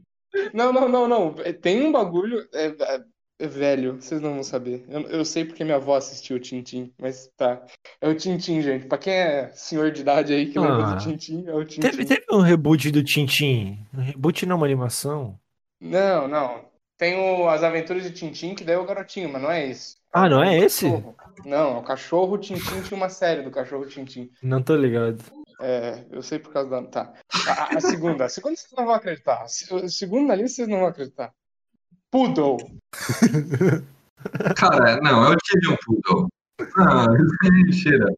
Não, 0.52 0.72
não, 0.72 0.88
não, 0.88 1.06
não. 1.08 1.34
É, 1.38 1.52
Tem 1.52 1.82
um 1.86 1.92
bagulho. 1.92 2.46
É, 2.52 2.66
é- 2.66 3.04
é 3.40 3.48
velho, 3.48 3.94
vocês 4.00 4.20
não 4.20 4.34
vão 4.34 4.42
saber. 4.44 4.84
Eu, 4.88 5.00
eu 5.08 5.24
sei 5.24 5.44
porque 5.44 5.64
minha 5.64 5.76
avó 5.76 5.96
assistiu 5.96 6.36
o 6.36 6.40
Tintin, 6.40 6.92
mas 6.96 7.28
tá. 7.36 7.60
É 8.00 8.08
o 8.08 8.14
Tintin, 8.14 8.62
gente. 8.62 8.86
Pra 8.86 8.96
quem 8.96 9.12
é 9.12 9.50
senhor 9.52 9.90
de 9.90 10.02
idade 10.02 10.32
aí 10.32 10.46
que 10.46 10.58
lembra 10.58 10.84
Ah. 10.86 10.94
do 10.94 11.02
Tintin, 11.02 11.44
é 11.48 11.52
o 11.52 11.64
Tintin. 11.64 11.80
Teve, 11.80 12.04
teve 12.04 12.24
um 12.30 12.38
reboot 12.40 12.92
do 12.92 13.02
Tintin. 13.02 13.84
Um 13.92 14.00
reboot 14.00 14.46
não, 14.46 14.56
uma 14.56 14.66
animação. 14.66 15.36
Não, 15.80 16.28
não. 16.28 16.64
Tem 16.96 17.16
o 17.18 17.48
As 17.48 17.64
Aventuras 17.64 18.04
de 18.04 18.12
Tintin, 18.12 18.54
que 18.54 18.62
daí 18.62 18.76
é 18.76 18.78
o 18.78 18.86
garotinho, 18.86 19.28
mas 19.28 19.42
não 19.42 19.50
é 19.50 19.68
esse. 19.68 19.96
Ah, 20.12 20.28
não 20.28 20.40
é 20.42 20.56
esse? 20.56 20.84
Cachorro. 20.88 21.16
Não, 21.44 21.76
é 21.76 21.78
o 21.80 21.82
cachorro 21.82 22.38
Tintin 22.38 22.82
tinha 22.82 22.96
uma 22.96 23.08
série 23.08 23.42
do 23.42 23.50
cachorro 23.50 23.84
Tintin. 23.86 24.30
Não 24.40 24.62
tô 24.62 24.76
ligado. 24.76 25.18
É, 25.60 26.04
eu 26.10 26.22
sei 26.22 26.38
por 26.38 26.52
causa 26.52 26.68
da. 26.68 26.82
Tá. 26.82 27.14
A, 27.46 27.76
a 27.76 27.80
segunda. 27.80 28.24
A 28.24 28.28
segunda 28.28 28.56
vocês 28.56 28.72
não 28.76 28.86
vão 28.86 28.94
acreditar. 28.94 29.42
A 29.42 29.48
se- 29.48 29.72
a 29.74 29.88
segunda 29.88 30.32
ali 30.32 30.48
vocês 30.48 30.66
não 30.68 30.78
vão 30.80 30.88
acreditar. 30.88 31.32
Poodle. 32.10 32.56
Cara, 34.56 35.00
não, 35.00 35.30
eu 35.30 35.36
tive 35.38 35.68
um 35.68 35.76
poodle. 35.84 36.28
Ah, 36.78 37.06
isso 37.20 37.36
é 37.44 37.50
mentira. 37.50 38.14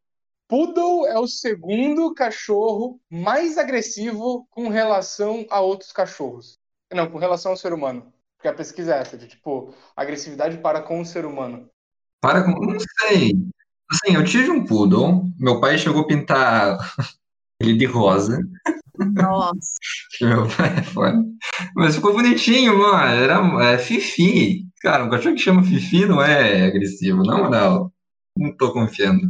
Poodle 0.48 1.06
é 1.06 1.18
o 1.18 1.26
segundo 1.26 2.14
cachorro 2.14 3.00
mais 3.10 3.58
agressivo 3.58 4.46
com 4.50 4.68
relação 4.68 5.44
a 5.50 5.60
outros 5.60 5.92
cachorros. 5.92 6.58
Não, 6.92 7.10
com 7.10 7.18
relação 7.18 7.52
ao 7.52 7.56
ser 7.56 7.72
humano. 7.72 8.12
Porque 8.36 8.48
a 8.48 8.54
pesquisa 8.54 8.94
é 8.94 9.00
essa, 9.00 9.16
de 9.16 9.26
tipo, 9.26 9.74
agressividade 9.96 10.58
para 10.58 10.82
com 10.82 11.00
o 11.00 11.06
ser 11.06 11.24
humano. 11.24 11.68
Para 12.20 12.44
com. 12.44 12.52
Não 12.52 12.78
sei. 13.00 13.32
Assim, 13.90 14.14
eu 14.14 14.24
tive 14.24 14.50
um 14.50 14.64
poodle. 14.64 15.24
Meu 15.38 15.60
pai 15.60 15.78
chegou 15.78 16.02
a 16.02 16.06
pintar 16.06 16.76
ele 17.60 17.74
de 17.74 17.84
rosa. 17.84 18.38
Nossa. 18.98 19.74
Meu 20.20 20.48
pai 20.48 20.78
é 20.78 20.82
foda. 20.82 21.22
Mas 21.74 21.96
ficou 21.96 22.12
bonitinho, 22.12 22.78
mano. 22.78 22.96
Era 22.96 23.72
é, 23.72 23.78
Fifi. 23.78 24.66
Cara, 24.80 25.04
um 25.04 25.10
cachorro 25.10 25.34
que 25.34 25.42
chama 25.42 25.62
Fifi 25.62 26.06
não 26.06 26.22
é 26.22 26.66
agressivo, 26.66 27.22
na 27.22 27.36
moral. 27.36 27.92
Não 28.38 28.54
tô 28.56 28.72
confiando. 28.72 29.28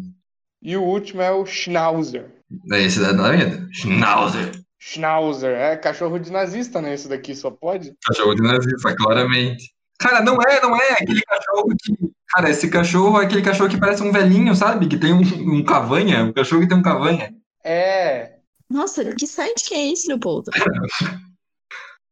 E 0.62 0.76
o 0.76 0.82
último 0.82 1.22
é 1.22 1.30
o 1.30 1.46
Schnauzer. 1.46 2.26
É 2.72 2.82
esse 2.82 3.00
da 3.00 3.12
da 3.12 3.30
vida? 3.32 3.68
Schnauzer. 3.72 4.52
Schnauzer, 4.78 5.56
é 5.56 5.76
cachorro 5.76 6.18
de 6.18 6.30
nazista, 6.30 6.80
né? 6.80 6.94
Isso 6.94 7.08
daqui 7.08 7.34
só 7.34 7.50
pode. 7.50 7.92
Cachorro 8.04 8.34
de 8.34 8.42
nazista, 8.42 8.94
claramente. 8.96 9.72
Cara, 9.98 10.20
não 10.22 10.40
é, 10.40 10.60
não 10.60 10.76
é 10.76 10.92
aquele 10.92 11.22
cachorro 11.22 11.68
que. 11.82 12.10
Cara, 12.28 12.50
esse 12.50 12.68
cachorro 12.68 13.20
é 13.20 13.24
aquele 13.24 13.42
cachorro 13.42 13.70
que 13.70 13.80
parece 13.80 14.02
um 14.02 14.12
velhinho, 14.12 14.54
sabe? 14.54 14.88
Que 14.88 14.98
tem 14.98 15.12
um, 15.12 15.20
um 15.20 15.64
cavanha. 15.64 16.24
Um 16.24 16.32
cachorro 16.32 16.62
que 16.62 16.68
tem 16.68 16.76
um 16.76 16.82
cavanha. 16.82 17.32
É. 17.66 18.36
Nossa, 18.70 19.12
que 19.14 19.26
site 19.26 19.68
que 19.68 19.74
é 19.74 19.92
esse, 19.92 20.06
Leopoldo? 20.06 20.52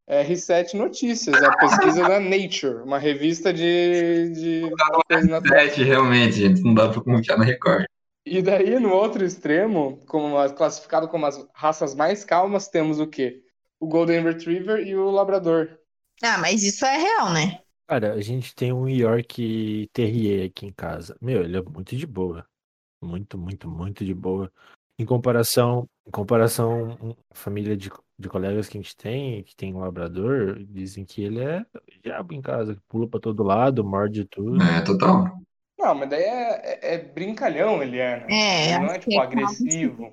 É 0.07 0.21
R7 0.21 0.75
Notícias, 0.75 1.41
é 1.41 1.45
a 1.45 1.57
pesquisa 1.57 2.03
da 2.03 2.19
Nature, 2.19 2.83
uma 2.83 2.99
revista 2.99 3.53
de, 3.53 4.29
de 4.31 4.69
coisa 5.09 5.27
natural. 5.27 5.59
É, 5.59 5.65
realmente, 5.67 6.33
gente. 6.35 6.61
Não 6.61 6.73
dá 6.73 6.89
pra 6.89 7.01
confiar 7.01 7.37
na 7.37 7.45
Record. 7.45 7.85
E 8.25 8.41
daí, 8.41 8.79
no 8.79 8.91
outro 8.91 9.23
extremo, 9.23 10.03
como 10.07 10.37
as- 10.37 10.51
classificado 10.51 11.07
como 11.07 11.25
as 11.25 11.47
raças 11.53 11.95
mais 11.95 12.25
calmas, 12.25 12.67
temos 12.67 12.99
o 12.99 13.07
quê? 13.07 13.41
O 13.79 13.87
Golden 13.87 14.23
Retriever 14.23 14.85
e 14.85 14.95
o 14.95 15.09
Labrador. 15.09 15.79
Ah, 16.21 16.37
mas 16.37 16.63
isso 16.63 16.85
é 16.85 16.97
real, 16.97 17.31
né? 17.31 17.61
Cara, 17.87 18.13
a 18.13 18.21
gente 18.21 18.53
tem 18.53 18.73
um 18.73 18.89
York 18.89 19.89
Terrier 19.93 20.49
aqui 20.49 20.65
em 20.65 20.73
casa. 20.73 21.15
Meu, 21.21 21.43
ele 21.43 21.57
é 21.57 21.61
muito 21.61 21.95
de 21.95 22.05
boa. 22.05 22.45
Muito, 23.01 23.37
muito, 23.37 23.69
muito 23.69 24.03
de 24.03 24.13
boa. 24.13 24.51
Em 24.97 25.05
comparação, 25.05 25.87
em 26.07 26.11
comparação, 26.11 27.15
a 27.29 27.35
família 27.35 27.75
de, 27.75 27.91
de 28.17 28.29
colegas 28.29 28.69
que 28.69 28.77
a 28.77 28.81
gente 28.81 28.95
tem, 28.95 29.43
que 29.43 29.55
tem 29.55 29.73
um 29.73 29.79
labrador, 29.79 30.57
dizem 30.69 31.03
que 31.03 31.21
ele 31.21 31.41
é 31.41 31.65
diabo 32.01 32.33
em 32.33 32.41
casa, 32.41 32.75
que 32.75 32.81
pula 32.87 33.07
pra 33.07 33.19
todo 33.19 33.43
lado, 33.43 33.83
morde 33.83 34.23
tudo. 34.25 34.61
É, 34.63 34.81
total. 34.81 35.37
Não, 35.77 35.93
mas 35.95 36.09
daí 36.09 36.23
é, 36.23 36.61
é- 36.63 36.95
é 36.95 36.97
brincalhão, 36.97 37.83
ele 37.83 37.97
é, 37.97 38.19
né? 38.21 38.27
É, 38.29 38.69
Ele 38.69 38.79
não 38.79 38.85
é, 38.85 38.91
acho 38.91 38.99
tipo, 39.01 39.11
é 39.11 39.17
agressivo. 39.23 40.11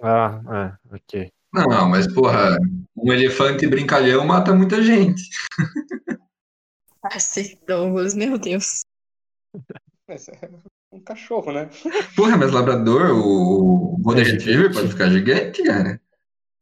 Ah, 0.00 0.78
é, 0.92 0.94
ok. 0.94 1.32
Não, 1.52 1.88
mas, 1.88 2.06
porra, 2.14 2.56
um 2.96 3.12
elefante 3.12 3.66
brincalhão 3.66 4.24
mata 4.24 4.54
muita 4.54 4.80
gente. 4.80 5.20
Parceiro 7.02 7.58
Douglas, 7.66 8.14
meu 8.14 8.38
Deus. 8.38 8.82
Um 10.92 11.00
cachorro, 11.00 11.52
né? 11.52 11.68
Porra, 12.16 12.36
mas 12.36 12.50
labrador, 12.52 13.10
o 13.12 13.96
Golden 14.00 14.24
É 14.24 14.28
Retriever 14.32 14.72
pode 14.72 14.88
ficar 14.88 15.08
gigante, 15.10 15.62
cara. 15.62 16.00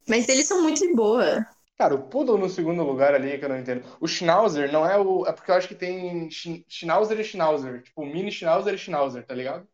Mas 0.06 0.28
eles 0.28 0.46
são 0.46 0.62
muito 0.62 0.80
de 0.80 0.94
boa. 0.94 1.46
Cara, 1.78 1.94
o 1.94 2.02
Poodle 2.08 2.36
no 2.38 2.48
segundo 2.48 2.82
lugar 2.82 3.14
ali, 3.14 3.38
que 3.38 3.44
eu 3.44 3.48
não 3.48 3.58
entendo. 3.58 3.84
O 4.00 4.08
Schnauzer 4.08 4.70
não 4.72 4.84
é 4.84 4.98
o. 4.98 5.26
É 5.26 5.32
porque 5.32 5.50
eu 5.50 5.54
acho 5.54 5.68
que 5.68 5.74
tem 5.74 6.30
Sch- 6.30 6.64
Schnauzer 6.68 7.18
e 7.20 7.24
Schnauzer. 7.24 7.82
Tipo, 7.82 8.04
mini 8.04 8.32
Schnauzer 8.32 8.74
e 8.74 8.78
Schnauzer, 8.78 9.24
tá 9.24 9.34
ligado? 9.34 9.66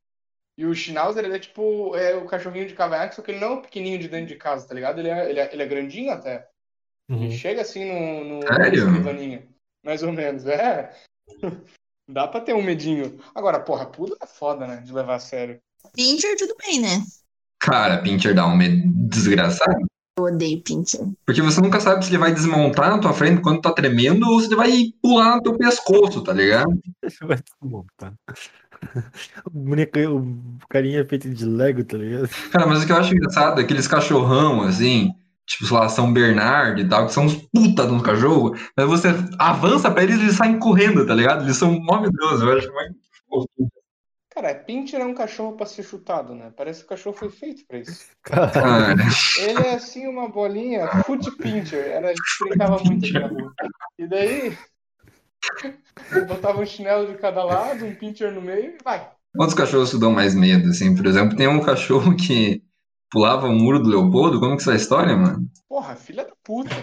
E 0.56 0.66
o 0.66 0.74
Schnauzer, 0.74 1.24
ele 1.24 1.36
é 1.36 1.38
tipo. 1.38 1.96
É 1.96 2.14
o 2.14 2.26
cachorrinho 2.26 2.66
de 2.68 2.74
cavanhaque, 2.74 3.14
só 3.14 3.22
que 3.22 3.30
ele 3.30 3.40
não 3.40 3.48
é 3.48 3.54
o 3.54 3.62
pequenininho 3.62 3.98
de 3.98 4.08
dentro 4.08 4.26
de 4.26 4.36
casa, 4.36 4.68
tá 4.68 4.74
ligado? 4.74 4.98
Ele 5.00 5.08
é, 5.08 5.30
ele 5.30 5.40
é, 5.40 5.52
ele 5.52 5.62
é 5.62 5.66
grandinho 5.66 6.12
até. 6.12 6.46
Ele 7.08 7.24
Uhum. 7.26 7.30
chega 7.30 7.62
assim 7.62 7.84
no, 7.84 8.24
no 8.40 8.42
Sério? 8.46 9.42
Mais 9.82 10.02
ou 10.02 10.12
menos. 10.12 10.46
É. 10.46 10.94
Dá 12.08 12.28
pra 12.28 12.40
ter 12.40 12.54
um 12.54 12.62
medinho. 12.62 13.18
Agora, 13.34 13.60
porra, 13.60 13.86
Poodle 13.86 14.16
é 14.22 14.26
foda, 14.26 14.66
né? 14.66 14.76
De 14.76 14.92
levar 14.92 15.16
a 15.16 15.18
sério. 15.18 15.58
Pincher, 15.94 16.36
tudo 16.36 16.54
bem, 16.66 16.80
né? 16.80 17.02
Cara, 17.58 17.98
Pincher 18.02 18.34
dá 18.34 18.46
um 18.46 18.56
medo 18.56 18.82
desgraçado. 19.08 19.86
Eu 20.18 20.24
odeio 20.24 20.62
Pincher. 20.62 21.08
Porque 21.26 21.42
você 21.42 21.60
nunca 21.60 21.80
sabe 21.80 22.04
se 22.04 22.10
ele 22.10 22.18
vai 22.18 22.32
desmontar 22.32 22.90
na 22.90 22.98
tua 22.98 23.12
frente 23.12 23.40
quando 23.40 23.60
tá 23.60 23.72
tremendo 23.72 24.28
ou 24.28 24.38
se 24.38 24.46
ele 24.46 24.56
vai 24.56 24.70
pular 25.02 25.36
no 25.36 25.42
teu 25.42 25.56
pescoço, 25.56 26.22
tá 26.22 26.32
ligado? 26.32 26.78
Vai 27.22 27.38
desmontar. 27.38 28.14
O 29.46 29.50
boneco, 29.50 29.98
o 29.98 30.58
carinha 30.68 31.00
é 31.00 31.04
feito 31.06 31.30
de 31.30 31.46
Lego, 31.46 31.82
tá 31.84 31.96
ligado? 31.96 32.28
Cara, 32.50 32.66
mas 32.66 32.82
o 32.82 32.86
que 32.86 32.92
eu 32.92 32.96
acho 32.96 33.14
engraçado 33.14 33.58
é 33.58 33.64
aqueles 33.64 33.88
cachorrão, 33.88 34.60
assim, 34.60 35.10
tipo, 35.46 35.66
sei 35.66 35.76
lá, 35.76 35.88
São 35.88 36.12
Bernardo 36.12 36.80
e 36.80 36.88
tal, 36.88 37.06
que 37.06 37.12
são 37.12 37.24
uns 37.24 37.34
puta 37.34 37.86
de 37.86 37.92
uns 37.92 38.02
cachorros, 38.02 38.60
mas 38.76 38.86
você 38.86 39.08
avança 39.38 39.90
pra 39.90 40.02
eles 40.02 40.18
e 40.18 40.22
eles 40.22 40.36
saem 40.36 40.58
correndo, 40.58 41.06
tá 41.06 41.14
ligado? 41.14 41.44
Eles 41.44 41.56
são 41.56 41.78
mó 41.80 42.00
medrosos, 42.00 42.42
eu 42.42 42.58
acho 42.58 42.72
mais. 42.72 42.92
Cara, 44.34 44.52
Pincher 44.52 45.00
é 45.00 45.04
um 45.04 45.14
cachorro 45.14 45.56
pra 45.56 45.64
ser 45.64 45.84
chutado, 45.84 46.34
né? 46.34 46.52
Parece 46.56 46.80
que 46.80 46.86
o 46.86 46.88
cachorro 46.88 47.16
foi 47.16 47.30
feito 47.30 47.64
pra 47.68 47.78
isso. 47.78 48.06
Ele 49.38 49.60
é 49.60 49.74
assim 49.74 50.08
uma 50.08 50.28
bolinha, 50.28 50.88
foot 51.04 51.30
pincher. 51.36 51.86
Era, 51.86 52.08
a 52.08 52.10
gente 52.10 52.20
brincava 52.40 52.82
muito 52.82 53.04
aqui 53.04 53.12
na 53.12 53.28
rua. 53.28 53.54
E 53.96 54.08
daí, 54.08 54.58
eu 56.10 56.26
botava 56.26 56.60
um 56.60 56.66
chinelo 56.66 57.06
de 57.06 57.14
cada 57.14 57.44
lado, 57.44 57.84
um 57.84 57.94
pincher 57.94 58.32
no 58.32 58.42
meio 58.42 58.74
e 58.74 58.78
vai. 58.82 59.08
Quantos 59.36 59.54
cachorros 59.54 59.90
te 59.90 59.98
dão 59.98 60.10
mais 60.10 60.34
medo, 60.34 60.68
assim? 60.70 60.96
Por 60.96 61.06
exemplo, 61.06 61.36
tem 61.36 61.46
um 61.46 61.60
cachorro 61.60 62.16
que 62.16 62.60
pulava 63.14 63.46
o 63.46 63.52
muro 63.52 63.78
do 63.78 63.88
Leopoldo, 63.88 64.40
como 64.40 64.56
que 64.56 64.62
é 64.62 64.74
essa 64.74 64.74
história, 64.74 65.16
mano? 65.16 65.48
Porra, 65.68 65.94
filha 65.94 66.24
da 66.24 66.32
puta. 66.42 66.74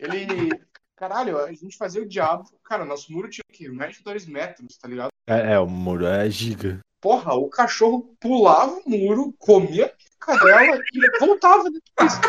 Ele. 0.00 0.50
Caralho, 0.96 1.38
a 1.38 1.52
gente 1.52 1.76
fazia 1.76 2.02
o 2.02 2.08
diabo. 2.08 2.44
Cara, 2.64 2.84
nosso 2.84 3.12
muro 3.12 3.30
tinha 3.30 3.44
o 3.48 3.52
quê? 3.52 3.68
Mais 3.68 3.96
de 3.96 4.02
dois 4.02 4.26
metros, 4.26 4.76
tá 4.76 4.88
ligado? 4.88 5.10
é, 5.28 5.52
é, 5.52 5.58
o 5.60 5.68
muro 5.68 6.04
é 6.04 6.28
giga. 6.28 6.80
Porra, 7.00 7.34
o 7.34 7.48
cachorro 7.48 8.16
pulava 8.18 8.80
o 8.84 8.90
muro, 8.90 9.32
comia 9.38 9.92
a 10.20 10.26
cadela 10.26 10.80
e 10.92 11.18
voltava 11.20 11.70
depois. 11.70 12.20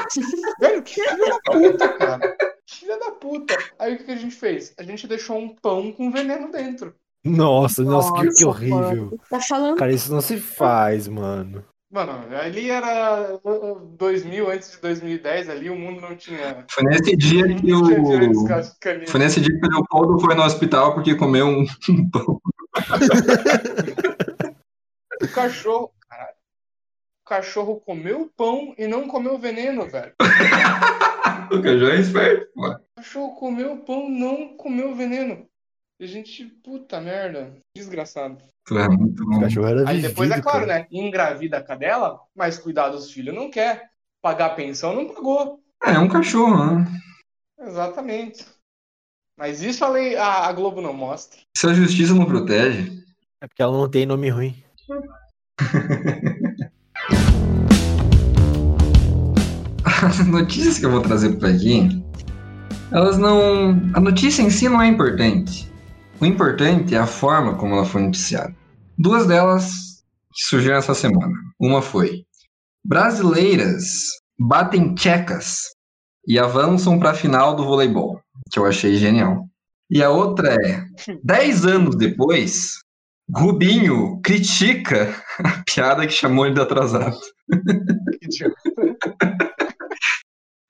Velho, 0.60 0.84
que 0.84 0.94
filha 0.94 1.16
da 1.18 1.40
puta, 1.52 1.90
cara. 1.94 2.38
Filha 2.70 3.00
da 3.00 3.12
puta. 3.12 3.58
Aí 3.80 3.96
o 3.96 3.98
que 3.98 4.04
que 4.04 4.12
a 4.12 4.18
gente 4.18 4.36
fez? 4.36 4.74
A 4.78 4.84
gente 4.84 5.08
deixou 5.08 5.38
um 5.40 5.56
pão 5.56 5.92
com 5.92 6.12
veneno 6.12 6.52
dentro. 6.52 6.94
Nossa, 7.24 7.84
nossa, 7.84 8.14
que, 8.14 8.20
que 8.20 8.26
Nossa, 8.26 8.48
horrível. 8.48 8.78
mano. 8.78 9.20
Tá 9.30 9.40
falando 9.40 9.78
Cara, 9.78 9.92
isso 9.92 10.14
não 10.14 10.22
se 10.22 10.38
faz, 10.38 11.08
mano. 11.08 11.66
Mano, 11.89 12.36
ali 12.36 12.70
era 12.70 13.39
uh, 13.46 13.79
2000, 13.98 14.50
antes 14.51 14.72
de 14.72 14.82
2010, 14.82 15.50
ali 15.50 15.70
o 15.70 15.75
mundo 15.75 16.01
não 16.01 16.17
tinha. 16.17 16.65
Foi 16.70 16.84
nesse 16.84 17.15
dia 17.15 17.44
que 17.56 17.74
o... 17.74 17.86
Foi 19.08 19.20
nesse 19.20 19.39
dia 19.39 19.58
que 19.58 19.65
o 19.65 19.70
Leopoldo 19.70 20.20
foi 20.20 20.36
no 20.36 20.44
hospital 20.44 20.94
porque 20.94 21.15
comeu 21.15 21.48
um 21.48 21.65
pão. 22.12 22.41
O 25.20 25.27
cachorro. 25.29 25.91
Caralho. 26.08 26.36
O 27.25 27.29
cachorro 27.29 27.79
comeu 27.79 28.22
o 28.22 28.29
pão 28.29 28.75
e 28.77 28.88
não 28.88 29.08
comeu 29.08 29.36
o 29.36 29.39
veneno, 29.39 29.88
velho. 29.89 30.13
O 31.50 31.62
cachorro 31.62 31.91
é 31.91 32.00
esperto, 32.00 32.51
pô. 32.53 32.67
O 32.67 32.79
cachorro 32.98 33.36
comeu 33.36 33.74
o 33.74 33.77
pão, 33.77 34.10
não 34.10 34.58
comeu 34.58 34.91
o 34.91 34.96
veneno. 34.96 35.48
E 35.98 36.03
a 36.03 36.08
gente, 36.08 36.46
puta 36.46 37.00
merda. 37.00 37.56
Desgraçado. 37.74 38.44
Pô, 38.68 38.78
é 38.78 38.90
muito 38.90 39.24
O 39.24 39.28
bom. 39.30 39.40
cachorro 39.40 39.68
era 39.68 39.90
Aí 39.90 40.02
depois, 40.02 40.30
é 40.30 40.42
claro, 40.42 40.68
cara. 40.68 40.80
né? 40.80 40.88
Engravida 40.92 41.58
a 41.58 41.64
cadela, 41.64 42.20
mas 42.36 42.58
cuidar 42.60 42.90
dos 42.90 43.12
filhos 43.12 43.34
não 43.34 43.50
quer. 43.50 43.90
Pagar 44.22 44.50
pensão 44.56 44.94
não 44.96 45.08
pagou. 45.08 45.60
É, 45.84 45.92
é 45.94 46.00
um 46.00 46.08
cachorro, 46.10 46.76
né? 46.76 46.86
Exatamente. 47.62 48.46
Mas 49.38 49.62
isso 49.62 49.86
a, 49.86 49.90
lei, 49.90 50.18
a, 50.18 50.48
a 50.48 50.52
Globo 50.52 50.82
não 50.82 50.94
mostra. 50.94 51.40
Se 51.56 51.68
a 51.68 51.74
justiça 51.74 52.14
não 52.14 52.26
protege. 52.26 52.92
É 53.40 53.48
porque 53.48 53.62
ela 53.62 53.72
não 53.78 53.90
tem 53.90 54.06
nome 54.06 54.30
ruim. 54.30 54.56
As 60.04 60.26
notícias 60.28 60.78
que 60.80 60.86
eu 60.86 60.92
vou 60.92 61.02
trazer 61.02 61.34
por 61.38 61.50
aqui, 61.50 62.04
elas 62.92 63.18
não. 63.18 63.72
A 63.94 64.00
notícia 64.00 64.42
em 64.42 64.50
si 64.50 64.70
não 64.70 64.82
é 64.82 64.88
importante. 64.88 65.72
O 66.20 66.26
importante 66.26 66.96
é 66.96 66.98
a 66.98 67.06
forma 67.06 67.56
como 67.56 67.76
ela 67.76 67.86
foi 67.86 68.02
noticiada. 68.02 68.56
Duas 68.98 69.28
delas 69.28 70.04
surgiram 70.34 70.78
essa 70.78 70.96
semana. 70.96 71.34
Uma 71.60 71.80
foi: 71.80 72.26
brasileiras 72.84 73.84
batem 74.40 74.96
tchecas 74.96 75.60
e 76.28 76.40
avançam 76.40 76.98
para 76.98 77.12
a 77.12 77.14
final 77.14 77.56
do 77.56 77.64
voleibol, 77.64 78.20
que 78.52 78.58
eu 78.58 78.66
achei 78.66 78.96
genial. 78.96 79.46
E 79.92 80.02
a 80.02 80.10
outra 80.10 80.56
é: 80.56 80.84
dez 81.24 81.66
anos 81.68 81.96
depois, 81.96 82.80
Rubinho 83.32 84.20
critica 84.24 85.16
a 85.38 85.64
piada 85.72 86.08
que 86.08 86.14
chamou 86.14 86.48
ele 86.48 86.56
de 86.56 86.62
atrasado. 86.62 87.18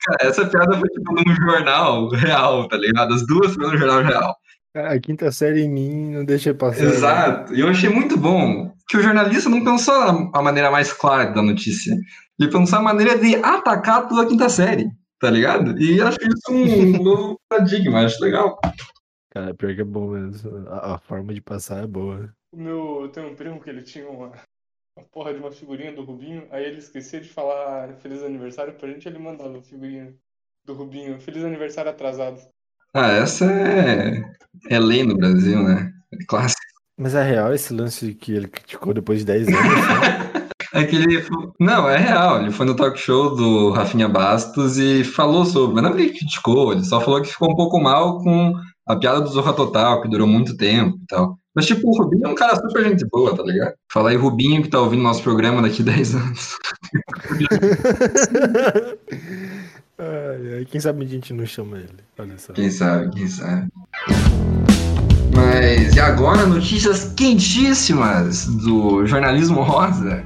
Cara, 0.08 0.30
essa 0.30 0.46
piada 0.46 0.78
foi 0.78 0.90
tipo 0.90 1.14
num 1.14 1.36
jornal 1.36 2.10
real, 2.10 2.68
tá 2.68 2.78
ligado? 2.78 3.14
As 3.14 3.26
duas 3.26 3.54
foram 3.54 3.72
no 3.72 3.78
jornal 3.78 4.04
real. 4.04 4.36
A 4.86 5.00
quinta 5.00 5.32
série 5.32 5.62
em 5.62 5.70
mim 5.70 6.12
não 6.12 6.26
deixa 6.26 6.54
passar. 6.54 6.84
né? 6.84 6.90
Exato. 6.90 7.54
E 7.56 7.60
eu 7.60 7.68
achei 7.70 7.90
muito 7.90 8.18
bom 8.18 8.74
que 8.88 8.98
o 8.98 9.02
jornalista 9.02 9.50
não 9.50 9.64
pensou 9.64 10.32
a 10.34 10.42
maneira 10.42 10.70
mais 10.72 10.92
clara 10.94 11.32
da 11.32 11.42
notícia. 11.42 11.96
Ele 12.40 12.52
pensou 12.52 12.80
a 12.80 12.82
maneira 12.82 13.18
de 13.18 13.36
atacar 13.38 14.08
toda 14.08 14.24
a 14.24 14.28
quinta 14.28 14.48
série, 14.50 14.90
tá 15.20 15.30
ligado? 15.30 15.78
E 15.82 16.00
acho 16.02 16.18
isso 16.22 16.52
um 16.52 16.92
novo 17.04 17.40
paradigma, 17.50 18.06
acho 18.06 18.22
legal. 18.22 18.60
Cara, 19.32 19.54
pior 19.54 19.76
que 19.76 19.82
é 19.82 19.84
bom 19.86 20.10
mesmo. 20.12 20.68
A, 20.70 20.96
a 20.96 20.98
forma 21.00 21.34
de 21.34 21.42
passar 21.42 21.84
é 21.84 21.88
boa. 21.88 22.32
O 22.52 22.58
meu, 22.58 23.02
eu 23.02 23.10
tenho 23.10 23.28
um 23.28 23.36
primo 23.36 23.60
que 23.60 23.70
ele 23.70 23.82
tinha 23.82 24.08
uma, 24.10 24.32
uma 24.98 25.06
porra 25.12 25.34
de 25.34 25.40
uma 25.40 25.52
figurinha 25.52 25.92
do 25.92 26.04
Rubinho, 26.04 26.48
aí 26.50 26.64
ele 26.66 26.78
esquecia 26.78 27.20
de 27.20 27.28
falar 27.30 27.94
feliz 27.98 28.24
aniversário 28.24 28.74
pra 28.74 28.88
gente, 28.88 29.08
ele 29.08 29.20
mandava 29.20 29.58
a 29.58 29.62
figurinha 29.62 30.14
do 30.64 30.74
Rubinho, 30.74 31.20
feliz 31.20 31.44
aniversário 31.44 31.92
atrasado. 31.92 32.40
Ah, 32.94 33.12
essa 33.12 33.46
é, 33.46 34.24
é 34.70 34.80
lei 34.80 35.04
no 35.04 35.16
Brasil, 35.16 35.62
né? 35.64 35.92
É 36.14 36.18
clássico. 36.28 36.62
Mas 36.98 37.14
é 37.14 37.24
real 37.24 37.54
esse 37.54 37.74
lance 37.74 38.14
que 38.16 38.32
ele 38.32 38.48
criticou 38.48 38.94
depois 38.94 39.20
de 39.20 39.26
10 39.26 39.48
anos? 39.48 39.62
né? 39.62 40.34
É 40.74 40.84
que 40.84 40.96
ele. 40.96 41.26
Não, 41.60 41.90
é 41.90 41.98
real. 41.98 42.42
Ele 42.42 42.52
foi 42.52 42.66
no 42.66 42.76
talk 42.76 43.00
show 43.00 43.36
do 43.36 43.72
Rafinha 43.72 44.08
Bastos 44.08 44.78
e 44.78 45.04
falou 45.04 45.46
sobre. 45.46 45.76
Mas 45.76 45.84
não 45.84 45.92
é 45.92 45.96
que 45.96 46.02
ele 46.02 46.18
criticou, 46.18 46.74
ele 46.74 46.84
só 46.84 47.00
falou 47.00 47.22
que 47.22 47.30
ficou 47.30 47.52
um 47.52 47.56
pouco 47.56 47.80
mal 47.80 48.20
com 48.20 48.54
a 48.86 48.96
piada 48.96 49.22
do 49.22 49.30
Zorra 49.30 49.54
Total, 49.54 50.02
que 50.02 50.10
durou 50.10 50.28
muito 50.28 50.58
tempo 50.58 50.98
e 51.02 51.06
tal. 51.08 51.38
Mas, 51.56 51.66
tipo, 51.66 51.90
o 51.90 51.98
Rubinho 51.98 52.28
é 52.28 52.30
um 52.30 52.36
cara 52.36 52.56
super 52.56 52.84
gente 52.84 53.06
boa, 53.10 53.36
tá 53.36 53.42
ligado? 53.42 53.74
Fala 53.92 54.12
aí, 54.12 54.16
Rubinho, 54.16 54.62
que 54.62 54.70
tá 54.70 54.80
ouvindo 54.80 55.02
nosso 55.02 55.24
programa 55.24 55.62
daqui 55.62 55.82
10 55.82 56.16
anos. 56.16 56.56
ai, 59.98 60.58
ai, 60.58 60.66
quem 60.66 60.80
sabe 60.80 61.04
a 61.06 61.08
gente 61.08 61.34
não 61.34 61.46
chama 61.46 61.78
ele. 61.78 62.00
Olha 62.18 62.38
só. 62.38 62.54
Quem 62.54 62.70
sabe, 62.70 63.10
quem 63.16 63.28
sabe. 63.28 63.68
Mas 65.36 65.96
e 65.96 66.00
agora 66.00 66.46
notícias 66.46 67.14
quentíssimas 67.16 68.46
do 68.46 69.06
jornalismo 69.06 69.62
rosa 69.62 70.24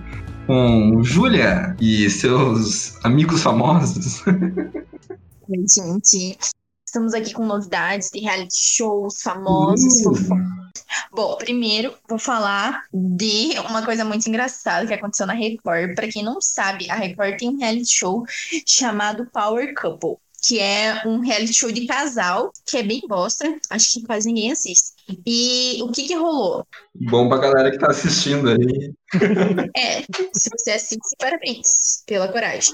com 0.48 1.02
Júlia 1.04 1.76
e 1.80 2.10
seus 2.10 2.98
amigos 3.04 3.42
famosos. 3.44 4.26
Oi, 4.28 5.66
gente. 5.68 6.38
Estamos 6.86 7.14
aqui 7.14 7.34
com 7.34 7.46
novidades 7.46 8.10
de 8.14 8.20
reality 8.20 8.54
shows 8.56 9.22
famosos, 9.22 10.02
Uh. 10.02 10.04
fofocas. 10.04 10.71
Bom, 11.12 11.36
primeiro 11.38 11.94
vou 12.08 12.20
falar 12.20 12.84
de 12.94 13.58
uma 13.70 13.84
coisa 13.84 14.04
muito 14.06 14.28
engraçada 14.28 14.88
que 14.88 14.94
aconteceu 14.94 15.26
na 15.26 15.34
Record. 15.34 15.96
Pra 15.96 16.08
quem 16.08 16.24
não 16.24 16.42
sabe, 16.42 16.90
a 16.90 16.96
Record 16.96 17.38
tem 17.38 17.50
um 17.50 17.58
reality 17.58 17.92
show 17.92 18.24
chamado 18.66 19.28
Power 19.32 19.74
Couple, 19.74 20.18
que 20.42 20.60
é 20.60 21.02
um 21.06 21.20
reality 21.20 21.54
show 21.54 21.72
de 21.72 21.86
casal, 21.86 22.52
que 22.66 22.78
é 22.78 22.84
bem 22.84 23.02
bosta, 23.08 23.46
acho 23.70 23.94
que 23.94 24.06
quase 24.06 24.28
ninguém 24.28 24.52
assiste. 24.52 24.92
E 25.26 25.80
o 25.84 25.92
que 25.92 26.08
que 26.08 26.16
rolou? 26.16 26.66
Bom 26.96 27.30
pra 27.30 27.38
galera 27.38 27.72
que 27.72 27.78
tá 27.78 27.88
assistindo 27.88 28.50
aí. 28.50 28.94
É, 29.76 30.02
se 30.34 30.50
você 30.50 30.72
assiste, 30.72 31.16
parabéns 31.20 32.04
pela 32.08 32.30
coragem. 32.30 32.74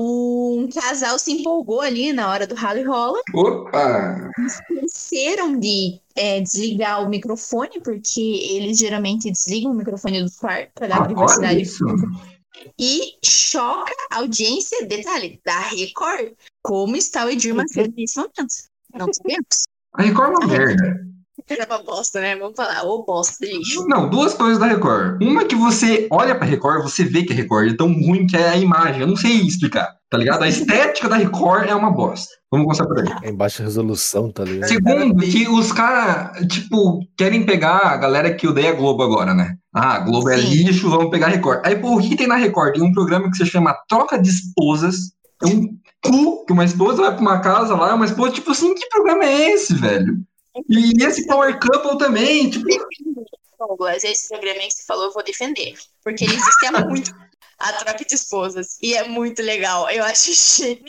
Um 0.00 0.68
casal 0.68 1.18
se 1.18 1.32
empolgou 1.32 1.80
ali 1.80 2.12
na 2.12 2.30
hora 2.30 2.46
do 2.46 2.54
ralo 2.54 2.78
e 2.78 2.84
rola. 2.84 3.20
Opa! 3.34 4.30
esqueceram 4.46 5.58
de 5.58 6.00
é, 6.14 6.40
desligar 6.40 7.02
o 7.02 7.08
microfone, 7.08 7.80
porque 7.82 8.20
eles 8.20 8.78
geralmente 8.78 9.30
desligam 9.30 9.72
o 9.72 9.74
microfone 9.74 10.22
do 10.22 10.30
quarto 10.30 10.70
para 10.74 10.86
dar 10.86 11.02
Ah, 11.02 11.04
privacidade. 11.06 11.62
E 12.78 13.14
choca 13.24 13.92
a 14.10 14.18
audiência, 14.18 14.86
detalhe, 14.86 15.40
da 15.44 15.60
Record. 15.60 16.32
Como 16.62 16.96
está 16.96 17.24
o 17.24 17.30
Edir 17.30 17.54
Macedo 17.54 17.92
nesse 17.96 18.16
momento? 18.16 18.54
Não 18.94 19.12
sabemos. 19.12 19.64
A 19.94 20.02
Record 20.02 20.32
é 20.32 20.36
uma 20.36 20.46
merda. 20.46 21.07
É 21.50 21.64
uma 21.64 21.82
bosta, 21.82 22.20
né? 22.20 22.36
Vamos 22.36 22.54
falar, 22.56 22.82
ô 22.84 23.04
bosta 23.04 23.34
de 23.40 23.52
lixo. 23.52 23.86
Não, 23.88 24.08
duas 24.08 24.34
coisas 24.34 24.58
da 24.58 24.66
Record. 24.66 25.22
Uma 25.22 25.44
que 25.44 25.54
você 25.54 26.06
olha 26.10 26.34
pra 26.34 26.46
Record, 26.46 26.82
você 26.82 27.04
vê 27.04 27.22
que 27.22 27.32
a 27.32 27.36
Record 27.36 27.72
é 27.72 27.76
tão 27.76 27.88
ruim 27.88 28.26
que 28.26 28.36
é 28.36 28.50
a 28.50 28.56
imagem. 28.56 29.00
Eu 29.00 29.06
não 29.06 29.16
sei 29.16 29.32
explicar, 29.32 29.88
tá 30.10 30.18
ligado? 30.18 30.42
A 30.42 30.48
estética 30.48 31.08
da 31.08 31.16
Record 31.16 31.68
é 31.68 31.74
uma 31.74 31.90
bosta. 31.90 32.28
Vamos 32.50 32.66
começar 32.66 32.86
por 32.86 33.00
aí. 33.00 33.06
É 33.22 33.30
em 33.30 33.36
baixa 33.36 33.62
resolução, 33.62 34.30
tá 34.30 34.44
ligado? 34.44 34.68
Segundo, 34.68 35.16
que 35.22 35.48
os 35.48 35.72
caras, 35.72 36.46
tipo, 36.48 37.00
querem 37.16 37.44
pegar 37.44 37.78
a 37.78 37.96
galera 37.96 38.34
que 38.34 38.46
odeia 38.46 38.70
a 38.70 38.74
Globo 38.74 39.02
agora, 39.02 39.34
né? 39.34 39.56
Ah, 39.74 39.96
a 39.96 40.00
Globo 40.00 40.28
é 40.30 40.38
Sim. 40.38 40.48
lixo, 40.48 40.90
vamos 40.90 41.10
pegar 41.10 41.26
a 41.26 41.30
Record. 41.30 41.60
Aí, 41.64 41.76
pô, 41.76 41.96
o 41.96 42.00
que 42.00 42.16
tem 42.16 42.26
na 42.26 42.36
Record? 42.36 42.74
Tem 42.74 42.82
um 42.82 42.92
programa 42.92 43.30
que 43.30 43.36
se 43.36 43.46
chama 43.46 43.76
Troca 43.88 44.18
de 44.18 44.28
Esposas. 44.28 44.96
É 45.42 45.46
um 45.46 45.68
cu 46.04 46.44
que 46.46 46.52
uma 46.52 46.64
esposa 46.64 47.02
vai 47.02 47.12
pra 47.12 47.20
uma 47.20 47.40
casa 47.40 47.74
lá, 47.74 47.94
uma 47.94 48.04
esposa, 48.04 48.32
tipo 48.32 48.50
assim, 48.50 48.74
que 48.74 48.88
programa 48.88 49.24
é 49.24 49.52
esse, 49.52 49.74
velho? 49.74 50.16
E 50.68 51.04
esse 51.04 51.26
Power 51.26 51.58
Couple 51.58 51.98
também, 51.98 52.50
tipo, 52.50 52.66
Douglas, 53.58 54.04
esse 54.04 54.28
programa 54.28 54.60
que 54.60 54.70
você 54.70 54.84
falou, 54.86 55.06
eu 55.06 55.12
vou 55.12 55.24
defender. 55.24 55.74
Porque 56.04 56.24
ele 56.24 56.34
existe 56.34 56.66
há 56.66 56.84
muito. 56.84 57.12
A 57.60 57.72
troca 57.72 58.04
de 58.04 58.14
esposas. 58.14 58.78
E 58.80 58.94
é 58.94 59.08
muito 59.08 59.42
legal. 59.42 59.90
Eu 59.90 60.04
acho 60.04 60.30
genial. 60.32 60.80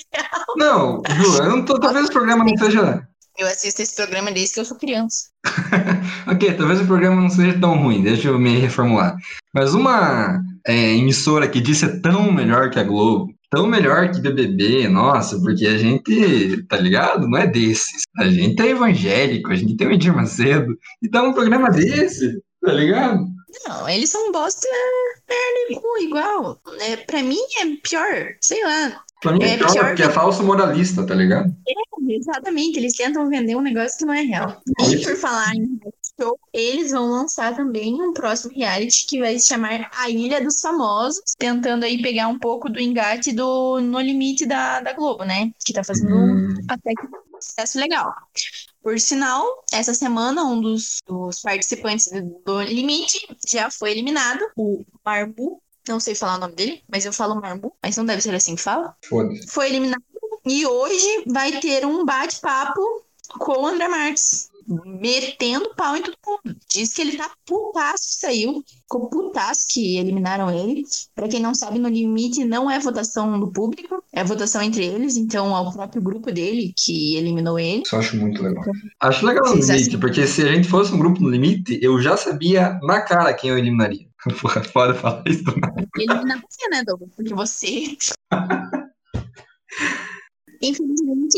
não, 0.55 1.01
Ju, 1.15 1.37
eu 1.37 1.49
não 1.49 1.65
tô, 1.65 1.79
talvez 1.79 2.07
o 2.07 2.11
programa 2.11 2.45
não 2.45 2.55
seja. 2.57 3.07
Eu 3.39 3.47
assisto 3.47 3.81
esse 3.81 3.95
programa 3.95 4.31
desde 4.31 4.53
que 4.53 4.59
eu 4.59 4.65
sou 4.65 4.77
criança. 4.77 5.29
Ok, 6.31 6.53
talvez 6.53 6.79
o 6.79 6.85
programa 6.85 7.19
não 7.19 7.29
seja 7.29 7.59
tão 7.59 7.81
ruim, 7.81 8.03
deixa 8.03 8.27
eu 8.27 8.37
me 8.37 8.59
reformular. 8.59 9.15
Mas 9.51 9.73
uma 9.73 10.39
é, 10.67 10.93
emissora 10.93 11.47
que 11.47 11.59
disse 11.59 11.85
é 11.85 11.99
tão 12.01 12.31
melhor 12.31 12.69
que 12.69 12.77
a 12.77 12.83
Globo, 12.83 13.33
tão 13.49 13.67
melhor 13.67 14.11
que 14.11 14.21
BBB, 14.21 14.87
nossa, 14.87 15.39
porque 15.39 15.65
a 15.65 15.77
gente, 15.77 16.63
tá 16.67 16.77
ligado? 16.77 17.27
Não 17.27 17.37
é 17.37 17.47
desses. 17.47 18.03
A 18.17 18.25
gente 18.25 18.61
é 18.61 18.69
evangélico, 18.69 19.51
a 19.51 19.55
gente 19.55 19.75
tem 19.75 19.87
o 19.87 19.91
Edir 19.91 20.15
Macedo, 20.15 20.77
e 21.01 21.09
dá 21.09 21.23
um 21.23 21.33
programa 21.33 21.69
desse, 21.69 22.41
tá 22.61 22.71
ligado? 22.71 23.25
Não, 23.67 23.89
eles 23.89 24.09
são 24.09 24.31
bosta 24.31 24.67
perna 25.25 25.71
e 25.71 25.75
cu 25.75 25.97
igual. 26.01 26.61
É, 26.81 26.97
pra 26.97 27.23
mim 27.23 27.39
é 27.61 27.65
pior, 27.81 28.35
sei 28.41 28.63
lá. 28.63 29.03
Pra 29.21 29.33
mim 29.33 29.43
é 29.43 29.53
É 29.53 29.57
pior, 29.57 29.71
pior 29.71 29.85
porque 29.87 30.03
é 30.03 30.09
falso 30.09 30.43
moralista, 30.43 31.05
tá 31.05 31.13
ligado? 31.13 31.53
Exatamente, 32.07 32.79
eles 32.79 32.93
tentam 32.93 33.29
vender 33.29 33.55
um 33.55 33.61
negócio 33.61 33.97
que 33.97 34.05
não 34.05 34.13
é 34.13 34.21
real. 34.21 34.61
E 34.89 34.97
por 35.03 35.15
falar 35.17 35.53
em 35.55 35.79
show, 36.19 36.39
eles 36.53 36.91
vão 36.91 37.07
lançar 37.09 37.55
também 37.55 38.01
um 38.01 38.13
próximo 38.13 38.53
reality 38.55 39.05
que 39.05 39.19
vai 39.19 39.37
se 39.37 39.47
chamar 39.47 39.89
A 39.95 40.09
Ilha 40.09 40.41
dos 40.41 40.59
Famosos, 40.59 41.21
tentando 41.37 41.83
aí 41.83 42.01
pegar 42.01 42.27
um 42.27 42.39
pouco 42.39 42.69
do 42.69 42.79
engate 42.79 43.31
do 43.31 43.79
No 43.79 43.99
Limite 43.99 44.45
da, 44.45 44.79
da 44.81 44.93
Globo, 44.93 45.23
né? 45.23 45.51
Que 45.63 45.73
tá 45.73 45.83
fazendo 45.83 46.15
Hum. 46.15 46.53
até 46.67 46.93
que 46.93 47.05
um 47.05 47.41
sucesso 47.41 47.79
legal. 47.79 48.11
Por 48.81 48.99
sinal, 48.99 49.45
essa 49.71 49.93
semana 49.93 50.43
um 50.45 50.59
dos, 50.59 50.99
dos 51.07 51.41
participantes 51.41 52.09
do 52.45 52.61
Limite 52.61 53.19
já 53.47 53.69
foi 53.69 53.91
eliminado, 53.91 54.41
o 54.55 54.83
Marbu. 55.05 55.61
Não 55.89 55.99
sei 55.99 56.13
falar 56.13 56.37
o 56.37 56.39
nome 56.39 56.53
dele, 56.53 56.83
mas 56.87 57.03
eu 57.03 57.11
falo 57.11 57.41
Marbu, 57.41 57.73
mas 57.83 57.97
não 57.97 58.05
deve 58.05 58.21
ser 58.21 58.33
assim 58.35 58.55
que 58.55 58.61
fala 58.61 58.95
Foda-se. 59.03 59.47
foi 59.47 59.69
eliminado 59.69 60.03
e 60.45 60.65
hoje 60.65 61.23
vai 61.27 61.59
ter 61.59 61.85
um 61.85 62.05
bate-papo 62.05 62.81
com 63.37 63.63
o 63.63 63.67
André 63.67 63.87
Marques, 63.87 64.49
metendo 64.85 65.73
pau 65.75 65.95
em 65.95 66.01
todo 66.01 66.15
mundo. 66.25 66.57
Diz 66.71 66.93
que 66.93 67.01
ele 67.01 67.17
tá 67.17 67.29
putaço, 67.45 68.19
saiu, 68.19 68.63
ficou 68.67 69.09
putaço 69.09 69.67
que 69.69 69.97
eliminaram 69.97 70.49
ele. 70.49 70.83
Pra 71.13 71.27
quem 71.27 71.39
não 71.39 71.53
sabe, 71.53 71.79
no 71.79 71.89
limite 71.89 72.45
não 72.45 72.69
é 72.69 72.79
votação 72.79 73.39
do 73.39 73.51
público, 73.51 74.03
é 74.13 74.23
votação 74.23 74.61
entre 74.61 74.85
eles, 74.85 75.17
então 75.17 75.55
é 75.55 75.59
o 75.59 75.71
próprio 75.71 76.01
grupo 76.01 76.31
dele 76.31 76.73
que 76.75 77.15
eliminou 77.15 77.59
ele. 77.59 77.83
Isso 77.83 77.95
eu 77.95 77.99
acho 77.99 78.17
muito 78.17 78.41
legal. 78.41 78.63
Acho 78.99 79.25
legal 79.25 79.45
no 79.45 79.61
limite, 79.61 79.97
porque 79.97 80.25
se 80.25 80.41
a 80.43 80.51
gente 80.51 80.67
fosse 80.67 80.93
um 80.93 80.99
grupo 80.99 81.21
no 81.21 81.29
limite, 81.29 81.79
eu 81.81 81.99
já 82.01 82.15
sabia 82.15 82.79
na 82.81 83.01
cara 83.01 83.33
quem 83.33 83.49
eu 83.49 83.57
eliminaria. 83.57 84.08
Porra, 84.41 84.63
foda 84.63 84.93
falar 84.93 85.23
isso. 85.27 85.43
né? 85.45 85.85
Eliminar 85.97 86.41
você, 86.41 86.67
né, 86.69 86.83
Douglas? 86.83 87.09
Porque 87.15 87.33
você. 87.33 87.97
Infelizmente, 90.61 91.37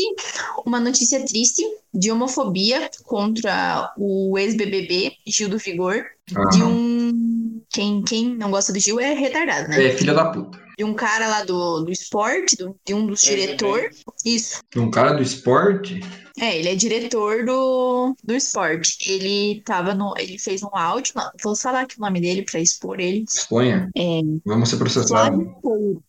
uma 0.66 0.80
notícia 0.80 1.24
triste 1.24 1.62
de 1.94 2.10
homofobia 2.10 2.90
contra 3.04 3.92
o 3.96 4.36
ex-BBB 4.36 5.12
Gil 5.26 5.48
do 5.48 5.58
Vigor, 5.58 6.04
de 6.50 6.62
um. 6.64 7.62
Quem, 7.70 8.02
quem 8.02 8.34
não 8.36 8.50
gosta 8.50 8.72
do 8.72 8.80
Gil 8.80 8.98
é 8.98 9.14
retardado, 9.14 9.68
né? 9.68 9.86
É, 9.86 9.96
filha 9.96 10.12
da 10.12 10.30
puta. 10.32 10.60
De 10.76 10.84
um 10.84 10.92
cara 10.94 11.28
lá 11.28 11.44
do, 11.44 11.82
do 11.84 11.92
esporte, 11.92 12.56
do- 12.56 12.76
de 12.84 12.92
um 12.94 13.06
dos 13.06 13.24
É, 13.26 13.30
diretores. 13.30 14.02
Isso. 14.24 14.58
Um 14.76 14.90
cara 14.90 15.12
do 15.12 15.22
esporte? 15.22 16.00
É, 16.42 16.58
ele 16.58 16.70
é 16.70 16.74
diretor 16.74 17.44
do, 17.44 18.16
do 18.24 18.34
esporte. 18.34 18.98
Ele 19.08 19.62
tava 19.64 19.94
no. 19.94 20.12
Ele 20.18 20.36
fez 20.40 20.60
um 20.60 20.76
áudio. 20.76 21.12
Não, 21.14 21.30
vou 21.40 21.54
falar 21.54 21.82
aqui 21.82 21.96
o 21.96 22.00
nome 22.00 22.20
dele 22.20 22.42
pra 22.42 22.58
expor 22.58 22.98
ele. 22.98 23.24
Exponha. 23.28 23.88
É, 23.96 24.20
Vamos 24.44 24.68
ser 24.68 24.76
processados. 24.76 25.38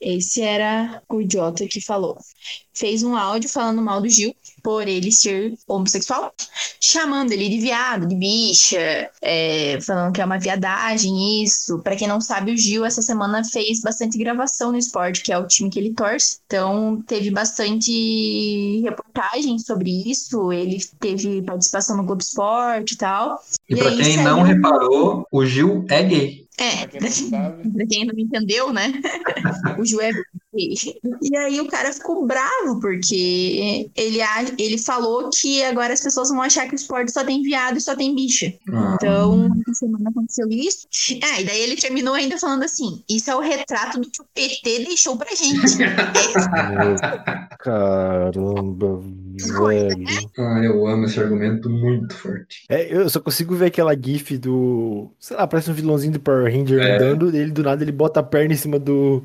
Esse 0.01 0.41
era 0.41 1.03
o 1.07 1.21
idiota 1.21 1.67
que 1.67 1.79
falou. 1.79 2.17
Fez 2.73 3.03
um 3.03 3.15
áudio 3.15 3.47
falando 3.47 3.79
mal 3.83 4.01
do 4.01 4.09
Gil 4.09 4.33
por 4.63 4.87
ele 4.87 5.11
ser 5.11 5.53
homossexual, 5.67 6.33
chamando 6.81 7.31
ele 7.33 7.49
de 7.49 7.59
viado, 7.59 8.07
de 8.07 8.15
bicha, 8.15 9.11
é, 9.21 9.79
falando 9.81 10.13
que 10.13 10.21
é 10.21 10.25
uma 10.25 10.39
viadagem, 10.39 11.43
isso. 11.43 11.79
Pra 11.83 11.95
quem 11.95 12.07
não 12.07 12.19
sabe, 12.19 12.51
o 12.51 12.57
Gil 12.57 12.83
essa 12.83 13.01
semana 13.01 13.43
fez 13.43 13.81
bastante 13.81 14.17
gravação 14.17 14.71
no 14.71 14.77
esporte, 14.77 15.21
que 15.21 15.31
é 15.31 15.37
o 15.37 15.45
time 15.45 15.69
que 15.69 15.77
ele 15.77 15.93
torce. 15.93 16.39
Então 16.47 17.03
teve 17.05 17.29
bastante 17.29 18.81
reportagem 18.81 19.59
sobre 19.59 20.09
isso. 20.09 20.22
Ele 20.53 20.77
teve 20.99 21.41
participação 21.41 21.97
no 21.97 22.03
Globo 22.03 22.21
Esporte 22.21 22.93
e 22.93 22.97
tal. 22.97 23.39
E 23.69 23.73
E 23.73 23.77
pra 23.77 23.89
aí 23.89 23.95
quem 23.97 24.15
saiu- 24.15 24.23
não 24.29 24.41
reparou, 24.43 25.27
o 25.31 25.45
Gil 25.45 25.85
é 25.89 26.03
gay. 26.03 26.43
É, 26.57 26.85
Pra 26.87 27.87
quem 27.89 28.05
não 28.05 28.13
entendeu, 28.17 28.71
né? 28.71 28.93
o 29.79 29.85
Ju 29.85 29.99
é 30.01 30.11
gay. 30.13 30.23
E 30.55 31.35
aí 31.37 31.59
o 31.59 31.67
cara 31.67 31.91
ficou 31.91 32.25
bravo, 32.25 32.79
porque 32.79 33.89
ele, 33.95 34.19
ele 34.57 34.77
falou 34.77 35.29
que 35.29 35.63
agora 35.63 35.93
as 35.93 36.01
pessoas 36.01 36.29
vão 36.29 36.41
achar 36.41 36.67
que 36.67 36.73
o 36.73 36.75
esporte 36.75 37.11
só 37.11 37.23
tem 37.23 37.41
viado 37.41 37.77
e 37.77 37.81
só 37.81 37.95
tem 37.95 38.13
bicha. 38.13 38.53
Ah, 38.71 38.93
Então, 38.95 39.49
essa 39.61 39.73
semana 39.79 40.09
aconteceu 40.09 40.47
isso. 40.49 40.87
Ah, 41.23 41.41
e 41.41 41.45
daí 41.45 41.59
ele 41.61 41.75
terminou 41.75 42.13
ainda 42.13 42.37
falando 42.37 42.63
assim: 42.63 43.03
isso 43.09 43.31
é 43.31 43.35
o 43.35 43.39
retrato 43.39 43.99
do 43.99 44.09
que 44.09 44.21
o 44.21 44.25
PT 44.33 44.85
deixou 44.85 45.17
pra 45.17 45.29
gente. 45.33 45.77
Caramba, 47.59 48.97
velho. 48.97 50.29
ah, 50.37 50.61
eu 50.63 50.85
amo 50.87 51.05
esse 51.05 51.19
argumento 51.19 51.69
muito 51.69 52.15
forte. 52.15 52.63
É, 52.69 52.93
eu 52.95 53.09
só 53.09 53.19
consigo 53.19 53.55
ver 53.55 53.67
aquela 53.67 53.95
gif 53.95 54.37
do. 54.37 55.09
Sei 55.19 55.35
lá, 55.35 55.47
parece 55.47 55.71
um 55.71 55.73
vilãozinho 55.73 56.13
do 56.13 56.19
Power 56.19 56.51
Ranger 56.51 56.79
É. 56.81 56.95
andando, 56.95 57.35
ele 57.35 57.51
do 57.51 57.63
nada 57.63 57.83
ele 57.83 57.91
bota 57.91 58.19
a 58.19 58.23
perna 58.23 58.53
em 58.53 58.57
cima 58.57 58.77
do. 58.79 59.23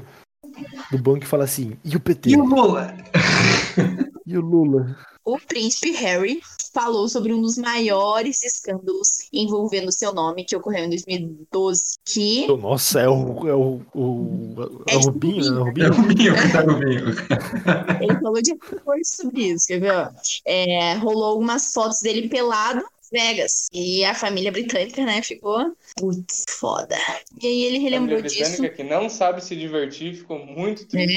Do 0.90 0.98
banco 0.98 1.24
e 1.24 1.26
fala 1.26 1.44
assim, 1.44 1.76
e 1.84 1.96
o 1.96 2.00
PT? 2.00 2.30
E 2.30 2.36
o 2.36 2.44
Lula? 2.44 2.94
E 4.30 4.36
o 4.36 4.42
Lula? 4.42 4.94
o 5.24 5.38
príncipe 5.38 5.90
Harry 5.92 6.40
falou 6.74 7.08
sobre 7.08 7.32
um 7.32 7.40
dos 7.40 7.56
maiores 7.56 8.42
escândalos 8.44 9.08
envolvendo 9.32 9.90
seu 9.90 10.12
nome 10.12 10.44
que 10.44 10.54
ocorreu 10.54 10.84
em 10.84 10.90
2012, 10.90 11.82
que 12.04 12.46
Nossa, 12.58 13.00
é 13.00 13.08
o. 13.08 13.48
É 13.48 13.54
o, 13.54 13.80
o, 13.94 14.54
é 14.86 14.94
É 14.94 14.96
o 14.98 15.00
Rubinho, 15.00 15.50
né? 15.52 15.60
O 15.60 15.62
É 15.62 15.88
Rubinho. 15.88 15.92
o 15.92 16.02
Binho, 16.06 16.34
tá 16.52 16.62
o 16.62 16.78
Binho. 16.78 18.02
ele 18.02 18.20
falou 18.20 18.42
de 18.42 18.52
acordo 18.52 19.00
sobre 19.04 19.42
isso, 19.44 19.66
quer 19.66 19.80
ver? 19.80 19.92
ó? 19.92 20.08
É, 20.46 20.94
rolou 20.96 21.24
algumas 21.24 21.72
fotos 21.72 22.00
dele 22.00 22.28
pelado 22.28 22.82
Vegas. 23.12 23.66
E 23.72 24.04
a 24.04 24.14
família 24.14 24.52
britânica, 24.52 25.04
né, 25.04 25.22
ficou 25.22 25.72
putz, 25.96 26.44
foda. 26.48 26.96
E 27.42 27.46
aí 27.46 27.62
ele 27.64 27.78
A 27.78 27.80
relembrou 27.80 28.18
família 28.18 28.30
disso. 28.30 28.50
britânica 28.62 28.74
que 28.76 28.82
não 28.84 29.08
sabe 29.08 29.42
se 29.42 29.56
divertir 29.56 30.14
ficou 30.14 30.44
muito 30.44 30.86
triste. 30.86 31.16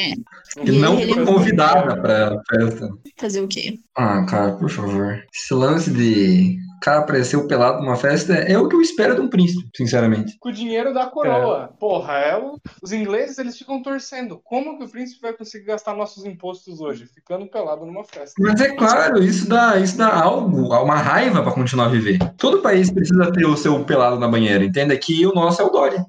É, 0.58 0.64
E 0.64 0.72
não 0.72 0.98
foi 0.98 1.26
convidada 1.26 2.00
pra 2.02 2.42
festa. 2.50 2.90
fazer 3.18 3.42
o 3.42 3.48
quê? 3.48 3.78
Ah, 3.96 4.26
cara, 4.26 4.54
por 4.58 4.70
favor. 4.70 5.24
Esse 5.34 5.54
lance 5.54 5.92
de 5.92 6.58
cara 6.82 7.00
apareceu 7.00 7.48
pelado 7.48 7.82
numa 7.82 7.96
festa 7.96 8.34
é 8.34 8.58
o 8.58 8.68
que 8.68 8.76
eu 8.76 8.82
espero 8.82 9.16
de 9.16 9.22
um 9.22 9.30
príncipe, 9.30 9.70
sinceramente. 9.76 10.36
Com 10.40 10.50
o 10.50 10.52
dinheiro 10.52 10.94
da 10.94 11.06
coroa. 11.06 11.70
Porra, 11.80 12.14
é 12.14 12.38
o... 12.38 12.60
os 12.82 12.92
ingleses 12.92 13.38
eles 13.38 13.58
ficam 13.58 13.82
torcendo. 13.82 14.42
Como 14.44 14.78
que 14.78 14.86
o 14.86 14.90
príncipe 14.90 15.22
vai 15.22 15.34
conseguir 15.34 15.66
gastar 15.66 15.96
nossos 15.96 16.26
impostos 16.26 16.82
hoje? 16.82 17.06
Ficando 17.06 17.46
pelado 17.48 17.86
numa 17.86 18.04
festa. 18.04 18.34
Mas 18.40 18.60
é 18.60 18.76
claro, 18.76 19.24
isso 19.24 19.48
dá, 19.48 19.78
isso 19.78 19.98
dá 19.98 20.12
algo, 20.12 20.74
uma 20.74 20.96
raiva 20.96 21.44
pra 21.44 21.52
continuar 21.52 21.86
a 21.86 21.90
viver. 21.90 22.18
Todo 22.38 22.62
país 22.62 22.90
precisa 22.90 23.32
ter 23.32 23.46
o 23.46 23.56
seu 23.56 23.84
pelado 23.86 24.20
na 24.20 24.28
banheira, 24.28 24.64
entende? 24.64 24.94
Aqui 24.94 25.26
o 25.28 25.34
nosso 25.34 25.62
é 25.62 25.66
o 25.66 25.70
Dória. 25.70 26.06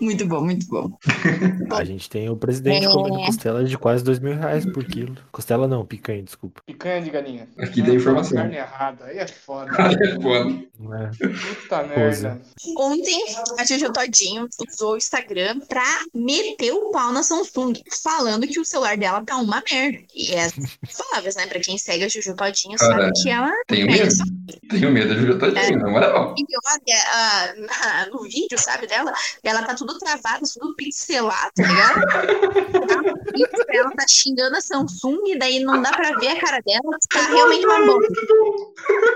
Muito 0.00 0.26
bom, 0.26 0.42
muito 0.42 0.66
bom. 0.66 0.90
A 1.70 1.84
gente 1.84 2.10
tem 2.10 2.28
o 2.28 2.36
presidente 2.36 2.86
É. 2.86 2.90
comendo 2.90 3.24
costela 3.24 3.64
de 3.64 3.78
quase 3.78 4.02
dois 4.02 4.18
mil 4.18 4.34
reais 4.34 4.66
por 4.66 4.84
quilo. 4.84 5.14
Costela 5.30 5.68
não, 5.68 5.84
picanha, 5.84 6.22
desculpa. 6.22 6.60
Picanha 6.66 7.00
de 7.00 7.10
galinha. 7.10 7.48
Aqui 7.58 7.82
tem 7.82 7.94
informação. 7.94 8.36
Carne 8.36 8.56
errada. 8.56 9.04
Aí 9.04 9.19
é 9.22 9.26
foda. 9.26 9.70
É 9.76 10.14
foda. 10.20 10.70
É? 10.80 11.28
Puta 11.54 11.82
merda. 11.84 12.40
Ontem, 12.78 13.24
a 13.58 13.64
Jojo 13.64 13.92
Todinho 13.92 14.48
usou 14.68 14.92
o 14.94 14.96
Instagram 14.96 15.60
pra 15.60 15.84
meter 16.14 16.72
o 16.72 16.90
pau 16.90 17.12
na 17.12 17.22
Samsung, 17.22 17.74
falando 18.02 18.46
que 18.46 18.58
o 18.58 18.64
celular 18.64 18.96
dela 18.96 19.22
tá 19.24 19.36
uma 19.36 19.62
merda. 19.70 19.98
E 20.14 20.34
é 20.34 20.48
palavras, 21.10 21.36
né? 21.36 21.46
Pra 21.46 21.60
quem 21.60 21.76
segue 21.78 22.04
a 22.04 22.08
Jojo 22.08 22.34
Todinho 22.34 22.78
sabe 22.78 23.10
que 23.22 23.28
ela 23.30 23.52
Tenho 23.68 23.86
medo. 23.86 24.10
só 24.10 24.24
Tenho 24.70 24.90
medo 24.90 25.14
de 25.14 25.20
Juju 25.26 25.38
É. 25.56 25.70
na 25.76 25.88
moral. 25.90 26.34
E 26.38 26.42
olha, 26.42 27.02
ah, 27.12 27.54
na- 27.56 28.06
no 28.10 28.22
vídeo, 28.22 28.58
sabe, 28.58 28.86
dela, 28.86 29.12
ela 29.42 29.62
tá 29.62 29.74
tudo 29.74 29.98
travada, 29.98 30.40
tudo 30.58 30.74
pincelado, 30.76 31.50
tá 31.54 31.62
ligado? 31.62 32.00
ela 33.70 33.90
tá 33.92 34.04
xingando 34.08 34.56
a 34.56 34.60
Samsung, 34.60 35.18
e 35.26 35.38
daí 35.38 35.60
não 35.60 35.80
dá 35.82 35.90
pra 35.90 36.12
ver 36.18 36.28
a 36.28 36.40
cara 36.40 36.60
dela, 36.66 36.96
tá 37.10 37.26
realmente 37.26 37.66
uma 37.66 37.84
bosta. 37.86 38.10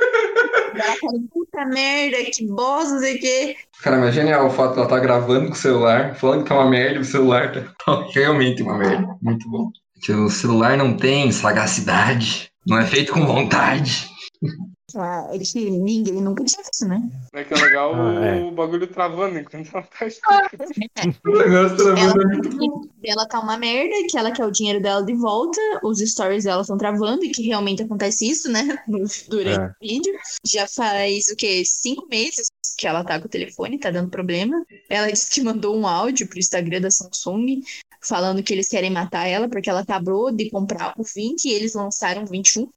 Falando, 1.00 1.28
puta 1.32 1.64
merda, 1.66 2.16
que 2.30 2.46
bosta, 2.46 2.94
não 2.94 3.00
sei 3.00 3.16
o 3.16 3.20
quê. 3.20 3.56
Cara, 3.82 3.98
mas 3.98 4.14
genial 4.14 4.46
o 4.46 4.50
fato 4.50 4.74
ela 4.74 4.84
estar 4.84 4.98
gravando 4.98 5.46
com 5.46 5.52
o 5.52 5.56
celular, 5.56 6.14
falando 6.16 6.42
que 6.42 6.48
tá 6.48 6.54
uma 6.56 6.68
merda 6.68 7.00
o 7.00 7.04
celular 7.04 7.52
tá, 7.52 7.60
tá 7.84 8.06
realmente 8.12 8.62
uma 8.62 8.76
merda. 8.76 9.16
Muito 9.22 9.48
bom. 9.48 9.70
O 10.08 10.28
celular 10.28 10.76
não 10.76 10.96
tem 10.96 11.30
sagacidade, 11.32 12.50
não 12.66 12.78
é 12.78 12.84
feito 12.84 13.12
com 13.12 13.24
vontade. 13.24 14.08
Ah, 14.96 15.28
ele, 15.32 15.44
que 15.44 15.70
ninguém 15.70 16.14
nunca 16.20 16.44
tinha 16.44 16.62
visto, 16.62 16.86
né? 16.86 17.02
É 17.32 17.44
que 17.44 17.54
é 17.54 17.56
legal 17.56 17.94
Ah, 17.94 18.24
é. 18.26 18.42
o 18.42 18.50
bagulho 18.52 18.86
travando 18.86 19.38
enquanto 19.38 19.68
ela 19.74 19.82
tá 19.82 20.06
explicando. 20.06 21.16
O 21.26 21.38
negócio 21.38 21.76
tá 21.76 22.00
Ela 22.00 22.14
muito 22.14 22.50
falando 22.50 22.58
que 22.58 22.68
o 22.70 22.88
dela 23.02 23.26
tá 23.28 23.40
uma 23.40 23.56
merda, 23.56 23.94
que 24.08 24.16
ela 24.18 24.30
quer 24.30 24.44
o 24.46 24.50
dinheiro 24.50 24.80
dela 24.82 25.02
de 25.04 25.14
volta, 25.14 25.60
os 25.82 25.98
stories 25.98 26.44
dela 26.44 26.62
estão 26.62 26.78
travando, 26.78 27.24
e 27.24 27.30
que 27.30 27.42
realmente 27.42 27.82
acontece 27.82 28.28
isso, 28.28 28.50
né? 28.50 28.78
Durante 29.28 29.60
É. 29.60 29.66
o 29.66 29.74
vídeo. 29.80 30.14
Já 30.46 30.66
faz 30.66 31.28
o 31.28 31.36
quê? 31.36 31.62
Cinco 31.64 32.06
meses 32.08 32.48
que 32.76 32.86
ela 32.86 33.04
tá 33.04 33.20
com 33.20 33.26
o 33.26 33.30
telefone, 33.30 33.78
tá 33.78 33.90
dando 33.90 34.10
problema. 34.10 34.64
Ela 34.88 35.10
disse 35.10 35.30
que 35.30 35.42
mandou 35.42 35.76
um 35.76 35.86
áudio 35.86 36.26
pro 36.28 36.38
Instagram 36.38 36.80
da 36.80 36.90
Samsung 36.90 37.60
falando 38.06 38.42
que 38.42 38.52
eles 38.52 38.68
querem 38.68 38.90
matar 38.90 39.26
ela 39.26 39.48
porque 39.48 39.68
ela 39.70 39.80
acabou 39.80 40.30
de 40.30 40.50
comprar 40.50 40.94
o 40.98 41.02
20 41.02 41.44
e 41.44 41.52
eles 41.52 41.74
lançaram 41.74 42.24
o 42.24 42.26
21. 42.26 42.68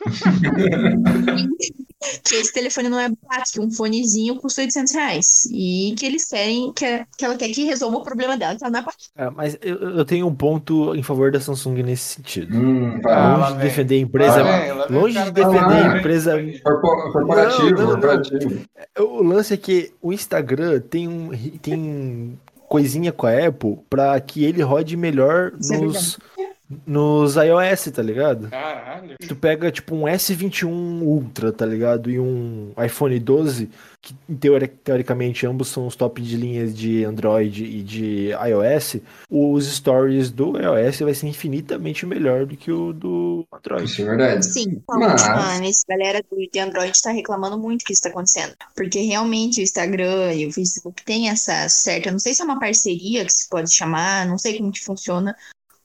que 2.24 2.34
esse 2.36 2.52
telefone 2.52 2.88
não 2.88 2.98
é 2.98 3.08
barato, 3.08 3.52
que 3.52 3.60
um 3.60 3.70
fonezinho 3.70 4.36
custa 4.36 4.62
800 4.62 4.92
reais. 4.94 5.26
E 5.52 5.94
que 5.98 6.06
eles 6.06 6.26
querem, 6.26 6.72
que, 6.72 7.04
que 7.16 7.24
ela 7.24 7.36
quer 7.36 7.50
que 7.50 7.64
resolva 7.64 7.98
o 7.98 8.02
problema 8.02 8.36
dela, 8.36 8.56
que 8.56 8.64
ela 8.64 8.70
não 8.72 8.80
é 8.80 8.82
barato. 8.82 9.04
Ah, 9.16 9.30
mas 9.30 9.58
eu, 9.60 9.76
eu 9.76 10.04
tenho 10.04 10.26
um 10.26 10.34
ponto 10.34 10.94
em 10.94 11.02
favor 11.02 11.30
da 11.30 11.40
Samsung 11.40 11.82
nesse 11.82 12.14
sentido. 12.14 12.56
Hum, 12.56 13.00
tá. 13.02 13.36
longe 13.36 13.52
de 13.52 13.58
vem. 13.58 13.68
defender 13.68 13.94
a 13.96 13.98
empresa. 13.98 14.42
Lá 14.42 14.74
lá 14.74 14.86
longe 14.88 15.22
de 15.22 15.30
defender 15.30 15.74
a 15.74 15.98
empresa. 15.98 16.36
Corpo- 16.62 17.12
Corporativo, 17.12 17.86
corporativo. 17.86 18.60
O 18.98 19.22
lance 19.22 19.54
é 19.54 19.56
que 19.56 19.92
o 20.00 20.12
Instagram 20.12 20.80
tem 20.80 21.06
um 21.08 21.30
tem 21.60 22.38
coisinha 22.70 23.10
com 23.10 23.26
a 23.26 23.46
Apple 23.48 23.78
pra 23.90 24.18
que 24.20 24.44
ele 24.44 24.62
rode 24.62 24.96
melhor 24.96 25.52
Isso 25.58 26.18
é 26.38 26.39
nos, 26.86 27.34
iOS, 27.36 27.90
tá 27.92 28.02
ligado? 28.02 28.48
Caralho. 28.48 29.16
Tu 29.26 29.34
pega 29.36 29.70
tipo 29.72 29.94
um 29.94 30.02
S21 30.02 31.02
Ultra, 31.02 31.52
tá 31.52 31.66
ligado? 31.66 32.10
E 32.10 32.18
um 32.20 32.72
iPhone 32.84 33.18
12, 33.18 33.68
que 34.00 34.14
teori- 34.40 34.68
teoricamente 34.68 35.46
ambos 35.46 35.68
são 35.68 35.86
os 35.86 35.96
top 35.96 36.22
de 36.22 36.36
linhas 36.36 36.74
de 36.76 37.04
Android 37.04 37.64
e 37.64 37.82
de 37.82 38.28
iOS, 38.30 38.96
os 39.28 39.66
stories 39.66 40.30
do 40.30 40.56
iOS 40.56 41.00
vai 41.00 41.14
ser 41.14 41.26
infinitamente 41.26 42.06
melhor 42.06 42.46
do 42.46 42.56
que 42.56 42.70
o 42.70 42.92
do 42.92 43.44
Android. 43.52 43.84
Isso 43.84 44.02
é 44.02 44.04
verdade. 44.04 44.46
Sim, 44.46 44.80
Mas- 44.88 45.26
mano, 45.28 45.64
esse 45.64 45.84
galera 45.88 46.22
do, 46.30 46.36
de 46.50 46.58
Android 46.58 46.92
tá 47.02 47.10
reclamando 47.10 47.58
muito 47.58 47.84
que 47.84 47.92
isso 47.92 48.02
tá 48.02 48.08
acontecendo. 48.10 48.54
Porque 48.76 49.00
realmente 49.00 49.60
o 49.60 49.62
Instagram 49.64 50.32
e 50.34 50.46
o 50.46 50.52
Facebook 50.52 51.02
tem 51.04 51.28
essa 51.28 51.68
certa, 51.68 52.10
não 52.10 52.18
sei 52.18 52.32
se 52.32 52.42
é 52.42 52.44
uma 52.44 52.60
parceria 52.60 53.24
que 53.24 53.32
se 53.32 53.48
pode 53.48 53.74
chamar, 53.74 54.26
não 54.26 54.38
sei 54.38 54.56
como 54.58 54.70
que 54.72 54.84
funciona 54.84 55.34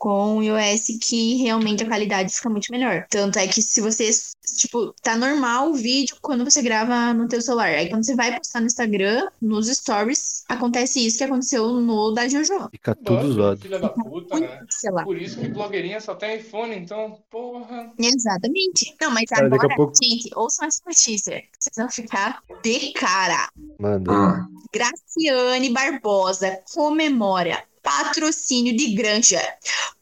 com 0.05 0.37
o 0.37 0.43
iOS 0.43 0.99
que 1.01 1.37
realmente 1.37 1.81
a 1.83 1.87
qualidade 1.87 2.31
fica 2.31 2.47
muito 2.47 2.71
melhor. 2.71 3.07
Tanto 3.09 3.39
é 3.39 3.47
que 3.47 3.59
se 3.59 3.81
você, 3.81 4.11
tipo, 4.55 4.93
tá 5.01 5.17
normal 5.17 5.71
o 5.71 5.73
vídeo 5.73 6.15
quando 6.21 6.45
você 6.45 6.61
grava 6.61 7.11
no 7.11 7.27
teu 7.27 7.41
celular. 7.41 7.69
Aí 7.69 7.89
quando 7.89 8.05
você 8.05 8.15
vai 8.15 8.37
postar 8.37 8.59
no 8.59 8.67
Instagram, 8.67 9.27
nos 9.41 9.67
stories, 9.67 10.43
acontece 10.47 11.03
isso 11.03 11.17
que 11.17 11.23
aconteceu 11.23 11.67
no 11.81 12.11
da 12.11 12.27
Jojo. 12.27 12.69
Fica 12.69 12.93
tudo 12.93 13.31
zoado. 13.33 13.61
Filha 13.61 13.79
da 13.79 13.89
puta, 13.89 14.39
né? 14.39 14.47
Muito, 14.57 14.75
sei 14.75 14.91
lá. 14.91 15.03
Por 15.03 15.19
isso 15.19 15.39
que 15.39 15.47
blogueirinha 15.47 15.99
só 15.99 16.13
tem 16.13 16.37
iPhone, 16.37 16.75
então, 16.75 17.17
porra. 17.31 17.91
Exatamente. 17.97 18.95
Não, 19.01 19.09
mas 19.09 19.25
Cara, 19.25 19.47
agora, 19.47 19.75
pouco- 19.75 19.93
gente, 20.03 20.29
ouçam 20.35 20.67
essa 20.67 20.81
notícia. 20.85 21.41
Vocês 21.57 21.75
vão 21.75 21.89
ficar 21.89 22.43
de 22.61 22.91
cara. 22.93 23.49
Manda. 23.79 24.11
Ah, 24.11 24.45
Graciane 24.71 25.71
Barbosa 25.71 26.59
comemora 26.75 27.63
patrocínio 27.86 28.76
de 28.76 28.93
granja. 28.95 29.39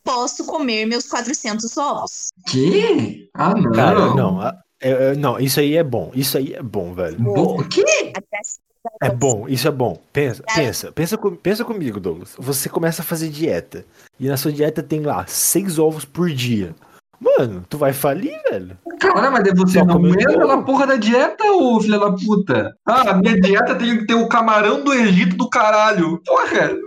Posso 0.03 0.45
comer 0.45 0.85
meus 0.85 1.05
400 1.07 1.77
ovos? 1.77 2.29
que? 2.49 3.29
Ah, 3.35 3.53
não. 3.53 3.71
Cara, 3.73 4.15
não. 4.15 4.41
é- 4.47 4.53
é- 4.81 5.15
não, 5.15 5.39
isso 5.39 5.59
aí 5.59 5.75
é 5.75 5.83
bom. 5.83 6.11
Isso 6.15 6.37
aí 6.37 6.53
é 6.53 6.63
bom, 6.63 6.93
velho. 6.93 7.17
Bo- 7.19 7.59
O 7.61 7.67
quê? 7.67 7.83
A 8.15 8.19
Graciane 8.19 8.63
É 9.01 9.09
bom, 9.09 9.47
isso 9.47 9.67
é 9.67 9.71
bom. 9.71 10.01
Pensa, 10.11 10.43
pensa, 10.55 10.91
pensa, 10.91 11.17
com- 11.17 11.35
pensa 11.35 11.63
comigo, 11.63 11.99
Douglas. 11.99 12.35
Você 12.37 12.67
começa 12.67 13.01
a 13.01 13.05
fazer 13.05 13.29
dieta. 13.29 13.85
E 14.19 14.27
na 14.27 14.35
sua 14.37 14.51
dieta 14.51 14.81
tem 14.83 15.01
lá 15.01 15.25
seis 15.27 15.77
ovos 15.79 16.03
por 16.05 16.29
dia. 16.29 16.75
Mano, 17.23 17.65
tu 17.69 17.77
vai 17.77 17.93
falir, 17.93 18.37
velho. 18.49 18.77
Cara, 18.99 19.31
mas 19.31 19.43
você 19.55 19.79
Só 19.79 19.85
não 19.85 20.05
entra 20.07 20.37
ovo. 20.45 20.47
na 20.47 20.61
porra 20.63 20.87
da 20.87 20.95
dieta, 20.97 21.43
ô 21.51 21.79
filha 21.79 21.97
da 21.99 22.11
puta? 22.11 22.75
Ah, 22.85 23.11
a 23.11 23.13
minha 23.15 23.39
dieta 23.39 23.75
tem 23.75 23.97
que 23.99 24.05
ter 24.07 24.13
o 24.15 24.27
camarão 24.27 24.83
do 24.83 24.93
Egito 24.93 25.35
do 25.37 25.49
caralho. 25.49 26.21
Porra! 26.25 26.75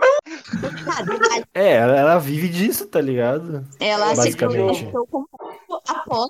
É, 1.54 1.74
ela, 1.76 1.96
ela 1.96 2.18
vive 2.18 2.48
disso, 2.48 2.86
tá 2.86 3.00
ligado? 3.00 3.64
Ela 3.80 4.10
se 4.10 4.16
Basicamente. 4.16 4.88
como 5.10 5.28
após 5.88 6.26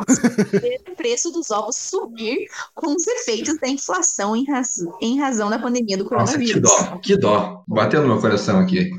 o 0.91 0.97
preço 0.97 1.31
dos 1.33 1.51
ovos 1.51 1.77
subir 1.77 2.47
com 2.75 2.95
os 2.95 3.07
efeitos 3.07 3.59
da 3.59 3.69
inflação 3.69 4.37
em, 4.37 4.45
raz- 4.45 4.85
em 5.01 5.19
razão 5.21 5.51
da 5.51 5.59
pandemia 5.59 5.97
do 5.97 6.05
Nossa, 6.05 6.39
que 6.39 6.53
coronavírus. 6.53 6.63
dó, 6.63 6.99
que 6.99 7.17
dó. 7.17 7.63
Bateu 7.67 8.03
no 8.03 8.09
meu 8.09 8.21
coração 8.21 8.59
aqui. 8.61 8.91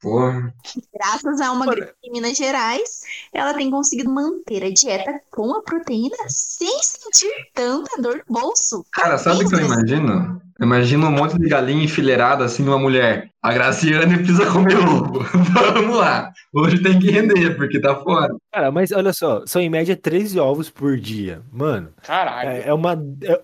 Porra. 0.00 0.52
Graças 0.92 1.40
a 1.40 1.52
uma 1.52 1.66
gripe 1.66 1.92
em 2.04 2.12
Minas 2.12 2.36
Gerais, 2.36 3.00
ela 3.32 3.54
tem 3.54 3.70
conseguido 3.70 4.10
manter 4.10 4.62
a 4.62 4.70
dieta 4.70 5.20
com 5.30 5.54
a 5.54 5.62
proteína 5.62 6.16
sem 6.28 6.82
sentir 6.82 7.32
tanta 7.54 8.00
dor 8.00 8.22
no 8.28 8.40
bolso. 8.40 8.84
Cara, 8.92 9.16
sabe 9.16 9.44
o 9.44 9.48
que 9.48 9.54
eu 9.54 9.60
imagino? 9.60 10.40
Eu 10.58 10.66
imagino 10.66 11.06
um 11.06 11.10
monte 11.10 11.38
de 11.38 11.48
galinha 11.48 11.84
enfileirada 11.84 12.44
assim 12.44 12.62
numa 12.62 12.78
mulher. 12.78 13.30
A 13.42 13.52
Graciane 13.52 14.16
precisa 14.16 14.50
comer 14.50 14.78
ovo. 14.78 15.20
Vamos 15.74 15.96
lá. 15.96 16.32
Hoje 16.52 16.82
tem 16.82 16.98
que 16.98 17.10
render, 17.10 17.56
porque 17.56 17.78
tá 17.78 17.94
fora. 17.96 18.34
Cara, 18.50 18.70
mas 18.70 18.90
olha 18.90 19.12
só, 19.12 19.44
são 19.46 19.60
em 19.60 19.68
média 19.68 19.94
13 19.94 20.38
ovos 20.38 20.70
por 20.70 20.96
dia. 20.98 21.42
Mano, 21.52 21.90
Caralho. 22.02 22.48
é, 22.48 22.68
é 22.68 22.72
uma. 22.72 22.98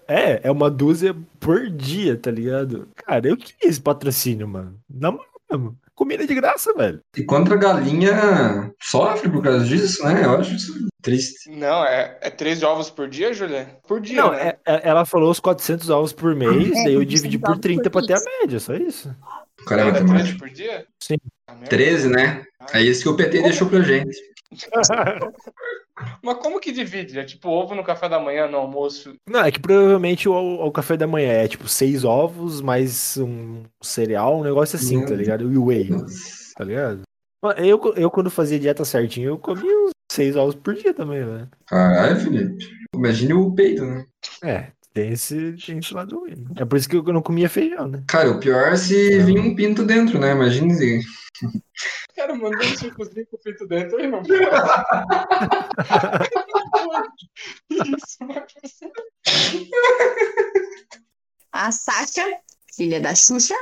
É, 0.08 0.40
é 0.44 0.50
uma 0.50 0.70
dúzia 0.70 1.14
por 1.38 1.68
dia, 1.68 2.16
tá 2.16 2.30
ligado? 2.30 2.88
Cara, 2.96 3.28
eu 3.28 3.36
queria 3.36 3.68
esse 3.68 3.80
patrocínio, 3.80 4.48
mano. 4.48 4.74
Na 4.88 5.10
moral 5.10 5.26
mesmo. 5.50 5.76
Comida 6.02 6.26
de 6.26 6.34
graça, 6.34 6.72
velho. 6.74 7.00
E 7.16 7.22
contra 7.22 7.54
a 7.54 7.58
galinha 7.58 8.72
sofre 8.80 9.30
por 9.30 9.42
causa 9.42 9.64
disso, 9.64 10.04
né? 10.04 10.24
Eu 10.24 10.36
acho 10.38 10.54
isso 10.54 10.72
triste. 11.00 11.50
Não, 11.50 11.84
é, 11.84 12.18
é 12.20 12.30
três 12.30 12.62
ovos 12.62 12.90
por 12.90 13.08
dia, 13.08 13.32
Julia? 13.32 13.76
Por 13.86 14.00
dia, 14.00 14.20
Não, 14.22 14.32
né? 14.32 14.54
é- 14.66 14.74
é- 14.74 14.80
ela 14.88 15.04
falou 15.04 15.30
os 15.30 15.40
400 15.40 15.90
ovos 15.90 16.12
por 16.12 16.34
mês, 16.34 16.50
É, 16.70 16.84
daí 16.84 16.94
eu 16.94 17.00
400 17.00 17.08
dividi 17.08 17.38
por 17.38 17.50
ovos 17.50 17.60
30 17.60 17.90
por 17.90 18.04
pra 18.06 18.16
ter 18.16 18.22
a 18.22 18.40
média, 18.40 18.60
só 18.60 18.74
isso. 18.74 19.14
O 19.60 19.64
cara 19.64 19.82
é 19.82 19.84
matemático. 19.86 20.18
13 20.18 20.38
por 20.38 20.48
dia? 20.50 20.84
Sim. 21.00 21.16
Ah, 21.46 21.52
merda. 21.54 21.68
13, 21.68 22.08
né? 22.08 22.44
É 22.72 22.82
isso 22.82 23.02
que 23.02 23.08
o 23.08 23.16
PT 23.16 23.42
deixou 23.42 23.68
pra 23.68 23.80
gente. 23.80 24.16
Mas 26.22 26.36
como 26.38 26.60
que 26.60 26.72
divide? 26.72 27.18
É 27.18 27.24
tipo 27.24 27.48
ovo 27.48 27.74
no 27.74 27.84
café 27.84 28.08
da 28.08 28.18
manhã, 28.18 28.48
no 28.48 28.56
almoço. 28.56 29.14
Não, 29.28 29.40
é 29.40 29.50
que 29.50 29.60
provavelmente 29.60 30.28
o, 30.28 30.34
o 30.34 30.72
café 30.72 30.96
da 30.96 31.06
manhã 31.06 31.32
é 31.32 31.48
tipo 31.48 31.68
seis 31.68 32.04
ovos, 32.04 32.60
mais 32.60 33.16
um 33.18 33.62
cereal, 33.80 34.40
um 34.40 34.44
negócio 34.44 34.76
assim, 34.76 34.98
Meu 34.98 35.08
tá 35.08 35.14
ligado? 35.14 35.52
E 35.52 35.58
whey, 35.58 35.90
tá 36.56 36.64
ligado? 36.64 37.02
Eu, 37.56 37.80
eu, 37.96 38.10
quando 38.10 38.30
fazia 38.30 38.58
dieta 38.58 38.84
certinho, 38.84 39.30
eu 39.30 39.38
comia 39.38 39.64
uns 39.64 39.90
seis 40.10 40.36
ovos 40.36 40.54
por 40.54 40.74
dia 40.74 40.94
também, 40.94 41.24
né? 41.24 41.48
Caralho, 41.66 42.20
Felipe. 42.20 42.68
Imagine 42.94 43.34
o 43.34 43.52
peito, 43.52 43.84
né? 43.84 44.06
É, 44.44 44.68
tem 44.94 45.12
esse, 45.12 45.54
tem 45.54 45.78
esse 45.78 45.94
lado 45.94 46.20
ruim. 46.20 46.44
É 46.56 46.64
por 46.64 46.76
isso 46.76 46.88
que 46.88 46.96
eu 46.96 47.02
não 47.04 47.22
comia 47.22 47.48
feijão, 47.48 47.88
né? 47.88 48.02
Cara, 48.06 48.30
o 48.30 48.38
pior 48.38 48.72
é 48.72 48.76
se 48.76 49.18
vir 49.20 49.40
um 49.40 49.54
pinto 49.54 49.84
dentro, 49.84 50.18
né? 50.18 50.32
Imagine 50.32 50.74
se. 50.74 51.00
Cara, 52.16 52.34
mandou 52.34 52.58
um 52.60 52.76
circozinho 52.76 53.26
com 53.26 53.36
o 53.36 53.40
peito 53.40 53.66
dentro 53.66 53.96
aí, 53.96 54.06
não. 54.06 54.22
Isso, 57.70 58.18
A 61.52 61.70
Sasha, 61.72 62.24
filha 62.74 63.00
da 63.00 63.14
Xuxa, 63.14 63.54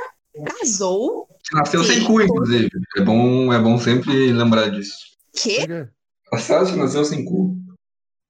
casou. 0.45 1.27
Nasceu 1.53 1.83
sem 1.83 2.03
cu, 2.03 2.21
inclusive. 2.21 2.69
É 2.97 3.01
bom, 3.01 3.51
é 3.53 3.59
bom 3.59 3.77
sempre 3.77 4.31
lembrar 4.31 4.69
disso. 4.69 4.95
Que? 5.33 5.65
A 6.33 6.37
Sasha 6.37 6.75
nasceu 6.75 7.03
sem 7.05 7.25
cu. 7.25 7.57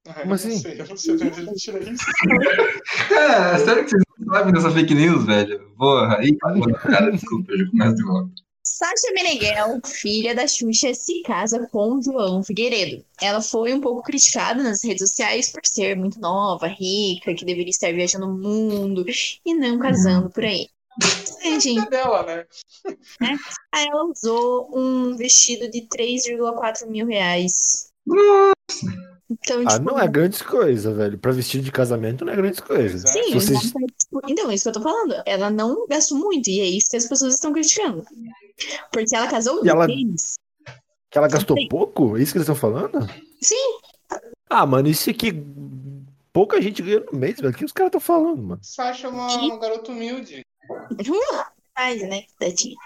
Ai, 0.06 0.14
Como 0.14 0.24
eu 0.24 0.26
não 0.26 0.34
assim? 0.34 0.58
sei, 0.58 0.80
eu 0.80 0.86
não 0.88 0.96
sei 0.96 1.16
de 1.16 1.24
onde 1.26 1.40
ele 1.40 1.52
tira 1.54 1.78
isso. 1.90 2.04
É, 3.12 3.58
sério 3.58 3.84
que 3.84 3.90
vocês 3.90 4.02
não 4.18 4.34
sabem 4.34 4.52
dessa 4.52 4.70
fake 4.70 4.94
news, 4.94 5.24
velho? 5.24 5.72
Porra, 5.76 6.18
aí, 6.18 6.36
cara, 6.36 7.10
desculpa, 7.12 7.52
eu 7.52 7.58
já 7.58 7.70
começo 7.70 7.94
de 7.94 8.02
volta. 8.04 8.32
Sasha 8.64 9.12
Meneghel, 9.12 9.80
filha 9.84 10.34
da 10.34 10.46
Xuxa, 10.46 10.94
se 10.94 11.22
casa 11.22 11.66
com 11.72 12.00
João 12.00 12.42
Figueiredo. 12.44 13.04
Ela 13.20 13.40
foi 13.42 13.74
um 13.74 13.80
pouco 13.80 14.02
criticada 14.02 14.62
nas 14.62 14.84
redes 14.84 15.08
sociais 15.08 15.50
por 15.50 15.60
ser 15.64 15.96
muito 15.96 16.20
nova, 16.20 16.66
rica, 16.68 17.34
que 17.34 17.44
deveria 17.44 17.70
estar 17.70 17.92
viajando 17.92 18.26
o 18.26 18.32
mundo 18.38 19.04
e 19.44 19.54
não 19.54 19.78
casando 19.80 20.30
por 20.30 20.44
aí. 20.44 20.68
É, 21.42 21.58
gente, 21.58 21.80
É 21.86 21.90
dela, 21.90 22.22
né? 22.24 22.44
aí 23.72 23.86
ela 23.88 24.04
usou 24.04 24.70
um 24.72 25.16
vestido 25.16 25.68
de 25.68 25.82
3,4 25.88 26.86
mil 26.86 27.06
reais. 27.06 27.90
Então, 29.30 29.62
Ah, 29.66 29.72
tipo, 29.78 29.84
não 29.84 29.98
é 29.98 30.06
grandes 30.06 30.42
coisas, 30.42 30.94
velho. 30.94 31.18
Pra 31.18 31.32
vestido 31.32 31.64
de 31.64 31.72
casamento 31.72 32.24
não 32.24 32.32
é 32.32 32.36
grandes 32.36 32.60
coisas. 32.60 33.02
Exato. 33.04 33.24
Sim, 33.24 33.32
Vocês- 33.34 33.72
tá, 33.72 33.78
tipo, 33.98 34.20
então, 34.28 34.50
é 34.50 34.54
isso 34.54 34.64
que 34.64 34.68
eu 34.68 34.72
tô 34.74 34.82
falando. 34.82 35.14
Ela 35.24 35.50
não 35.50 35.86
gastou 35.88 36.18
muito, 36.18 36.48
e 36.50 36.60
é 36.60 36.66
isso 36.66 36.90
que 36.90 36.96
as 36.96 37.08
pessoas 37.08 37.34
estão 37.34 37.52
criticando. 37.52 38.04
Porque 38.92 39.14
ela 39.16 39.28
casou 39.28 39.60
E 39.60 39.62
de 39.62 39.68
ela- 39.70 39.86
tênis. 39.86 40.34
Que 41.10 41.18
ela 41.18 41.28
gastou 41.28 41.56
Sim. 41.58 41.68
pouco? 41.68 42.16
É 42.16 42.22
isso 42.22 42.32
que 42.32 42.38
eles 42.38 42.48
estão 42.48 42.54
falando? 42.54 42.98
Sim, 43.42 43.78
Ah, 44.48 44.66
mano, 44.66 44.88
isso 44.88 45.08
aqui. 45.10 45.32
Pouca 46.32 46.60
gente 46.60 46.82
ganha 46.82 47.00
no 47.00 47.18
mês, 47.18 47.36
velho. 47.38 47.50
O 47.50 47.54
que 47.56 47.64
os 47.64 47.72
caras 47.72 47.88
estão 47.88 48.00
falando, 48.00 48.42
mano? 48.42 48.60
Sasha 48.62 49.06
é 49.06 49.10
uma, 49.10 49.26
uma 49.34 49.58
garota 49.58 49.90
humilde. 49.92 50.42
faz, 51.74 52.02
né, 52.02 52.22
tadinha. 52.38 52.76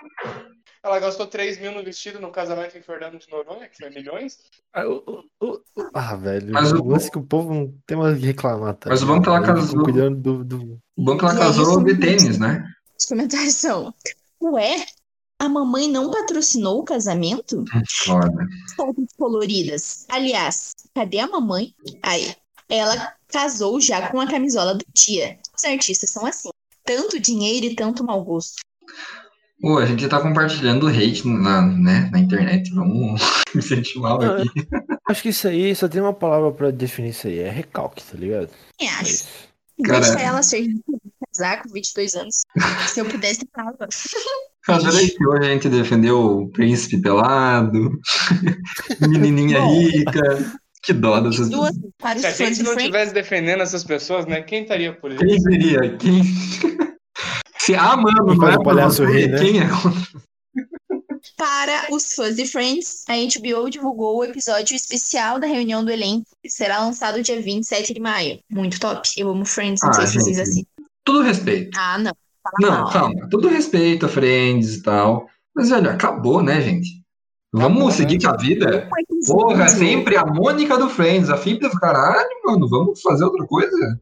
Ela 0.82 1.00
gastou 1.00 1.26
3 1.26 1.58
mil 1.60 1.72
no 1.72 1.82
vestido 1.82 2.20
no 2.20 2.30
casamento 2.30 2.78
em 2.78 2.82
Fernando 2.82 3.18
de 3.18 3.28
Noronha, 3.28 3.68
que 3.68 3.76
foi 3.76 3.90
milhões. 3.90 4.38
Ah, 4.72 4.86
o- 4.86 5.02
o- 5.40 5.46
o- 5.46 5.60
o- 5.82 5.90
ah, 5.92 6.14
velho. 6.14 6.52
Mas 6.52 6.70
o 6.70 6.84
lance 6.84 7.10
que 7.10 7.18
o 7.18 7.24
povo 7.24 7.52
não 7.52 7.74
tem 7.84 7.96
mais 7.96 8.16
o 8.16 8.20
que 8.20 8.26
reclamar, 8.26 8.74
tá? 8.76 8.90
Mas 8.90 9.02
o 9.02 9.12
é 9.16 9.20
que 9.20 9.28
ela 9.28 9.42
casou- 9.42 9.82
cuidando 9.82 10.20
do, 10.20 10.44
do- 10.44 10.78
O 10.96 11.12
é 11.14 11.18
que 11.18 11.24
ela 11.24 11.36
casou 11.36 11.64
isso- 11.64 11.84
de 11.84 11.98
tênis, 11.98 12.38
né? 12.38 12.64
Os 12.98 13.04
comentários 13.06 13.54
são: 13.54 13.92
Ué, 14.40 14.86
a 15.38 15.48
mamãe 15.48 15.88
não 15.90 16.10
patrocinou 16.10 16.80
o 16.80 16.84
casamento? 16.84 17.64
Foda. 18.04 18.46
Fotos 18.76 19.06
coloridas. 19.18 20.06
Aliás, 20.08 20.74
cadê 20.94 21.18
a 21.18 21.26
mamãe? 21.28 21.74
Aí, 22.02 22.34
ela 22.68 23.12
casou 23.28 23.80
já 23.80 24.08
com 24.10 24.20
a 24.20 24.26
camisola 24.26 24.74
do 24.74 24.84
dia. 24.94 25.38
Os 25.56 25.64
artistas 25.64 26.10
são 26.10 26.24
assim. 26.26 26.48
Tanto 26.84 27.18
dinheiro 27.20 27.66
e 27.66 27.74
tanto 27.74 28.04
mau 28.04 28.22
gosto. 28.24 28.56
Pô, 29.60 29.78
a 29.78 29.86
gente 29.86 30.06
tá 30.08 30.20
compartilhando 30.20 30.86
hate 30.86 31.26
na, 31.26 31.62
né, 31.62 32.08
na 32.12 32.18
internet. 32.18 32.70
Vamos 32.74 33.20
incentivar 33.54 34.18
Não, 34.18 34.36
aqui. 34.36 34.48
Acho 35.08 35.22
que 35.22 35.28
isso 35.30 35.48
aí 35.48 35.74
só 35.74 35.88
tem 35.88 36.00
uma 36.00 36.12
palavra 36.14 36.52
pra 36.52 36.70
definir 36.70 37.10
isso 37.10 37.26
aí. 37.26 37.38
É 37.40 37.50
recalque, 37.50 38.02
tá 38.04 38.16
ligado? 38.16 38.50
Quem 38.78 38.88
É. 38.88 38.92
Cara- 39.84 40.00
Deixa 40.00 40.20
ela 40.20 40.42
ser 40.42 40.66
casar 41.34 41.62
com 41.62 41.68
22 41.70 42.14
anos. 42.14 42.42
Se 42.92 43.00
eu 43.00 43.04
pudesse, 43.06 43.40
eu 43.42 43.88
Adorei 44.68 45.08
que 45.10 45.26
hoje 45.26 45.48
a 45.48 45.52
gente 45.52 45.68
defendeu 45.68 46.18
o 46.20 46.48
príncipe 46.50 47.00
pelado, 47.00 47.90
menininha 49.00 49.60
Não. 49.60 49.68
rica. 49.78 50.60
Que 50.82 50.92
dó 50.92 51.18
dessas 51.20 51.48
Duas 51.48 51.72
pessoas. 52.00 52.34
Se 52.36 52.42
a 52.44 52.46
gente 52.48 52.62
não 52.62 52.76
estivesse 52.76 53.12
defendendo 53.12 53.60
essas 53.62 53.82
pessoas, 53.82 54.24
né? 54.26 54.40
Quem 54.42 54.62
estaria 54.62 54.92
por 54.92 55.10
isso? 55.10 55.24
Quem 55.24 55.40
seria? 55.40 55.96
Quem? 55.96 56.22
Se 57.58 57.74
a 57.74 57.96
mano 57.96 58.26
Quem 58.26 58.36
não 58.38 58.48
é 58.48 58.56
o 58.56 58.62
palhaço 58.62 59.04
rir, 59.04 59.28
né? 59.28 59.38
quem 59.38 59.60
é? 59.60 59.66
Para 61.36 61.86
os 61.92 62.14
fãs 62.14 62.36
de 62.36 62.46
Friends, 62.46 63.04
a 63.08 63.14
HBO 63.14 63.68
divulgou 63.68 64.18
o 64.18 64.24
episódio 64.24 64.76
especial 64.76 65.40
da 65.40 65.46
reunião 65.46 65.84
do 65.84 65.90
elenco, 65.90 66.24
que 66.42 66.48
será 66.48 66.78
lançado 66.78 67.20
dia 67.22 67.40
27 67.40 67.92
de 67.92 68.00
maio. 68.00 68.38
Muito 68.50 68.78
top. 68.78 69.08
Eu 69.16 69.30
amo 69.30 69.44
Friends, 69.44 69.80
não 69.82 69.90
Ah, 69.90 69.92
sei 69.94 70.06
se 70.06 70.14
vocês 70.14 70.36
gente. 70.36 70.42
assistem. 70.42 70.66
Tudo 71.04 71.22
respeito. 71.22 71.76
Ah, 71.78 71.98
não. 71.98 72.12
Não, 72.60 72.70
mal. 72.70 72.90
calma. 72.92 73.28
Tudo 73.30 73.48
respeito 73.48 74.06
a 74.06 74.08
Friends 74.08 74.74
e 74.76 74.82
tal. 74.82 75.28
Mas, 75.54 75.70
velho, 75.70 75.90
acabou, 75.90 76.42
né, 76.42 76.60
gente? 76.60 77.04
Vamos 77.52 77.76
Acabou, 77.78 77.92
seguir 77.92 78.18
né? 78.18 78.28
com 78.28 78.34
a 78.34 78.36
vida? 78.36 78.88
Porra, 79.26 79.64
é 79.64 79.68
sempre 79.68 80.16
a 80.16 80.26
Mônica 80.26 80.76
do 80.76 80.88
Friends, 80.90 81.30
a 81.30 81.36
Fibra 81.36 81.68
do 81.70 81.78
caralho, 81.80 82.28
mano. 82.44 82.68
Vamos 82.68 83.00
fazer 83.00 83.24
outra 83.24 83.46
coisa? 83.46 83.98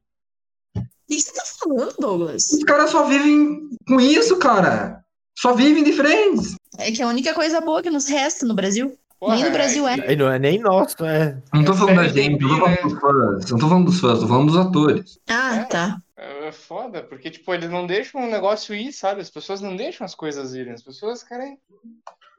O 0.77 0.81
que 1.07 1.21
você 1.21 1.33
tá 1.33 1.43
falando, 1.61 1.95
Douglas? 2.01 2.51
Os 2.51 2.65
caras 2.65 2.91
só 2.91 3.05
vivem 3.05 3.69
com 3.87 4.01
isso, 4.01 4.37
cara. 4.39 5.05
Só 5.39 5.53
vivem 5.55 5.85
de 5.85 5.93
Friends. 5.93 6.57
É 6.79 6.91
que 6.91 7.03
a 7.03 7.09
única 7.09 7.33
coisa 7.35 7.61
boa 7.61 7.83
que 7.83 7.91
nos 7.91 8.09
resta 8.09 8.45
no 8.47 8.55
Brasil. 8.55 8.97
Porra, 9.21 9.37
Nem 9.37 9.45
no 9.45 9.51
Brasil 9.53 9.87
é. 9.87 9.95
Aí 10.09 10.17
não 10.17 10.31
é 10.31 10.39
nem 10.39 10.59
nosso, 10.59 11.05
é. 11.05 11.41
Não 11.53 11.65
tô 11.65 11.73
É 11.73 11.77
falando 11.77 11.97
da 11.97 12.03
série 12.09 12.23
gente, 12.23 12.41
não 12.43 12.49
tô 12.49 12.49
zumbi, 12.49 12.61
falando 12.77 12.83
dos 12.83 13.01
fãs. 13.01 13.51
Não 13.51 13.59
tô 13.59 13.69
falando 13.69 13.85
dos 13.87 14.01
fãs, 14.01 14.19
tô 14.19 14.27
falando 14.29 14.47
dos 14.49 14.57
atores. 14.57 15.19
Ah, 15.29 15.57
É. 15.57 15.65
tá. 15.65 15.99
É 16.45 16.53
foda, 16.53 17.03
porque, 17.03 17.31
tipo, 17.31 17.53
eles 17.55 17.71
não 17.71 17.87
deixam 17.87 18.23
o 18.23 18.31
negócio 18.31 18.75
ir, 18.75 18.93
sabe? 18.93 19.21
As 19.21 19.31
pessoas 19.31 19.61
não 19.61 19.75
deixam 19.75 20.05
as 20.05 20.15
coisas 20.15 20.55
irem. 20.55 20.73
As 20.75 20.83
pessoas 20.83 21.23
querem. 21.23 21.59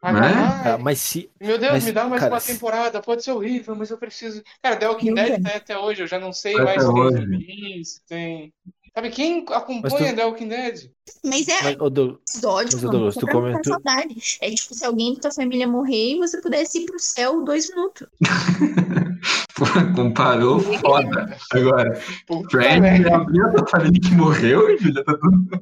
agarrar. 0.01 0.75
Ah, 0.75 0.77
mas 0.77 0.99
se. 0.99 1.29
Meu 1.41 1.57
Deus, 1.57 1.71
mas, 1.73 1.85
me 1.85 1.91
dá 1.91 2.05
mais 2.07 2.21
cara, 2.21 2.33
uma 2.35 2.41
temporada, 2.41 3.01
pode 3.01 3.23
ser 3.23 3.31
horrível, 3.31 3.75
mas 3.75 3.89
eu 3.89 3.97
preciso. 3.97 4.43
Cara, 4.61 4.75
The 4.75 4.87
Walking 4.89 5.13
Dead 5.15 5.41
tá 5.41 5.55
até 5.55 5.77
hoje, 5.77 6.03
eu 6.03 6.07
já 6.07 6.19
não 6.19 6.31
sei 6.31 6.53
Até 6.53 6.63
mais 6.63 6.83
se 6.83 6.93
tem 6.93 7.11
zumbis, 7.11 7.89
se 7.89 8.01
tem. 8.05 8.53
Sabe, 8.93 9.09
quem 9.09 9.45
acompanha 9.49 10.11
tu- 10.11 10.15
The 10.15 10.25
Walking 10.25 10.47
Dead? 10.47 10.89
Mas 11.23 11.47
é 11.49 11.61
Mas, 11.63 11.73
episódio, 11.73 12.19
mas, 12.35 12.83
mano, 12.83 12.91
Douglas, 12.91 13.15
tu 13.15 13.27
comentou- 13.27 13.73
saudade. 13.73 14.37
É 14.41 14.51
tipo 14.51 14.73
se 14.73 14.85
alguém 14.85 15.15
da 15.15 15.21
tua 15.21 15.31
família 15.31 15.67
morrer 15.67 16.13
e 16.13 16.17
você 16.19 16.39
pudesse 16.39 16.79
ir 16.79 16.85
pro 16.85 16.97
céu 16.99 17.43
dois 17.43 17.69
minutos. 17.69 18.07
Pô, 19.56 19.65
comparou 19.95 20.60
foda. 20.60 21.38
Agora, 21.51 21.99
Puta 22.28 22.49
Friends 22.49 22.82
merda. 22.82 23.15
a 23.15 23.25
minha 23.25 23.47
da 23.47 23.67
família 23.67 24.01
que 24.01 24.12
morreu, 24.13 24.78
Julia. 24.80 25.04
Tá 25.04 25.17
tudo... 25.17 25.62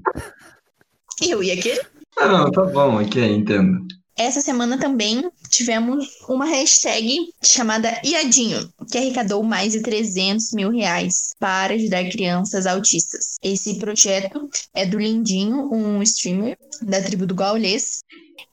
Eu 1.21 1.43
ia 1.43 1.55
querer. 1.61 1.87
Ah, 2.17 2.27
não, 2.27 2.51
tá 2.51 2.63
bom, 2.63 3.01
ok, 3.01 3.35
entendo. 3.35 3.85
Essa 4.15 4.41
semana 4.41 4.77
também 4.77 5.27
tivemos 5.49 6.07
uma 6.29 6.45
hashtag 6.45 7.17
chamada 7.43 7.99
Iadinho, 8.05 8.69
que 8.91 8.97
arrecadou 8.97 9.41
mais 9.41 9.73
de 9.73 9.81
300 9.81 10.51
mil 10.53 10.69
reais 10.69 11.31
para 11.39 11.73
ajudar 11.73 12.07
crianças 12.11 12.67
autistas. 12.67 13.37
Esse 13.41 13.79
projeto 13.79 14.47
é 14.75 14.85
do 14.85 14.99
Lindinho, 14.99 15.67
um 15.73 16.01
streamer 16.03 16.57
da 16.83 17.01
tribo 17.01 17.25
do 17.25 17.33
Gaulês. 17.33 18.01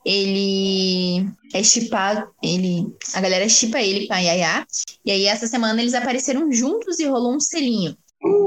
Ele 0.05 1.27
é 1.53 1.63
chipado, 1.63 2.29
ele, 2.41 2.85
a 3.13 3.21
galera 3.21 3.47
chipa 3.47 3.81
ele 3.81 4.07
com 4.07 4.13
a 4.13 4.19
Yaya. 4.19 4.65
E 5.05 5.11
aí 5.11 5.25
essa 5.25 5.47
semana 5.47 5.81
eles 5.81 5.93
apareceram 5.93 6.51
juntos 6.51 6.99
e 6.99 7.05
rolou 7.05 7.35
um 7.35 7.39
selinho. 7.39 7.95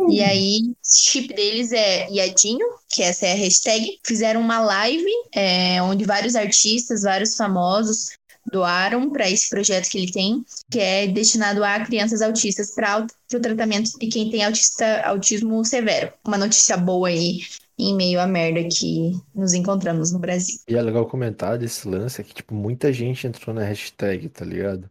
E 0.08 0.22
aí, 0.22 0.60
o 0.70 0.76
chip 0.84 1.34
deles 1.34 1.72
é 1.72 2.08
Iadinho, 2.08 2.64
que 2.88 3.02
essa 3.02 3.26
é 3.26 3.32
a 3.32 3.36
hashtag. 3.36 3.98
Fizeram 4.04 4.40
uma 4.40 4.60
live 4.60 5.10
é, 5.34 5.82
onde 5.82 6.04
vários 6.04 6.36
artistas, 6.36 7.02
vários 7.02 7.34
famosos 7.36 8.10
doaram 8.52 9.10
para 9.10 9.28
esse 9.28 9.48
projeto 9.48 9.88
que 9.88 9.98
ele 9.98 10.12
tem, 10.12 10.44
que 10.70 10.78
é 10.78 11.06
destinado 11.06 11.64
a 11.64 11.80
crianças 11.80 12.20
autistas 12.20 12.74
para 12.74 13.06
o 13.34 13.40
tratamento 13.40 13.98
de 13.98 14.06
quem 14.06 14.30
tem 14.30 14.44
autista, 14.44 15.02
autismo 15.02 15.64
severo. 15.64 16.12
Uma 16.24 16.38
notícia 16.38 16.76
boa 16.76 17.08
aí 17.08 17.40
em 17.78 17.94
meio 17.94 18.20
à 18.20 18.26
merda 18.26 18.62
que 18.68 19.12
nos 19.34 19.52
encontramos 19.52 20.12
no 20.12 20.18
Brasil. 20.18 20.58
E 20.68 20.76
é 20.76 20.82
legal 20.82 21.06
comentar 21.06 21.58
desse 21.58 21.88
lance 21.88 22.20
é 22.20 22.24
que, 22.24 22.34
tipo, 22.34 22.54
muita 22.54 22.92
gente 22.92 23.26
entrou 23.26 23.54
na 23.54 23.64
hashtag, 23.64 24.28
tá 24.28 24.44
ligado? 24.44 24.88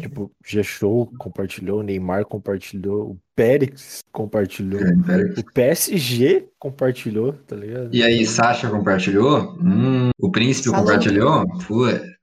Tipo, 0.00 0.30
G-Show 0.44 1.12
compartilhou, 1.18 1.82
Neymar 1.82 2.24
compartilhou, 2.24 3.10
o 3.10 3.18
Pérez 3.36 4.02
compartilhou, 4.10 4.80
o 4.80 5.52
PSG 5.52 6.48
compartilhou, 6.58 7.34
tá 7.46 7.54
ligado? 7.54 7.94
E 7.94 8.02
aí, 8.02 8.24
Sasha 8.24 8.70
compartilhou? 8.70 9.58
Hum, 9.60 10.10
o 10.18 10.30
príncipe 10.30 10.70
compartilhou? 10.70 11.46
Putz. 11.66 12.14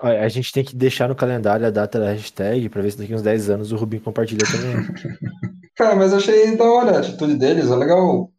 Olha, 0.00 0.24
A 0.24 0.28
gente 0.28 0.52
tem 0.52 0.64
que 0.64 0.76
deixar 0.76 1.08
no 1.08 1.14
calendário 1.14 1.66
a 1.66 1.70
data 1.70 1.98
da 1.98 2.12
hashtag 2.12 2.68
pra 2.68 2.80
ver 2.80 2.92
se 2.92 2.98
daqui 2.98 3.14
uns 3.14 3.22
10 3.22 3.50
anos 3.50 3.72
o 3.72 3.76
Rubinho 3.76 4.02
compartilha 4.02 4.46
também. 4.46 4.86
Cara, 5.76 5.96
mas 5.96 6.12
eu 6.12 6.18
achei 6.18 6.56
da 6.56 6.64
hora 6.64 6.96
a 6.96 7.00
atitude 7.00 7.34
deles, 7.34 7.70
é 7.70 7.76
legal. 7.76 8.30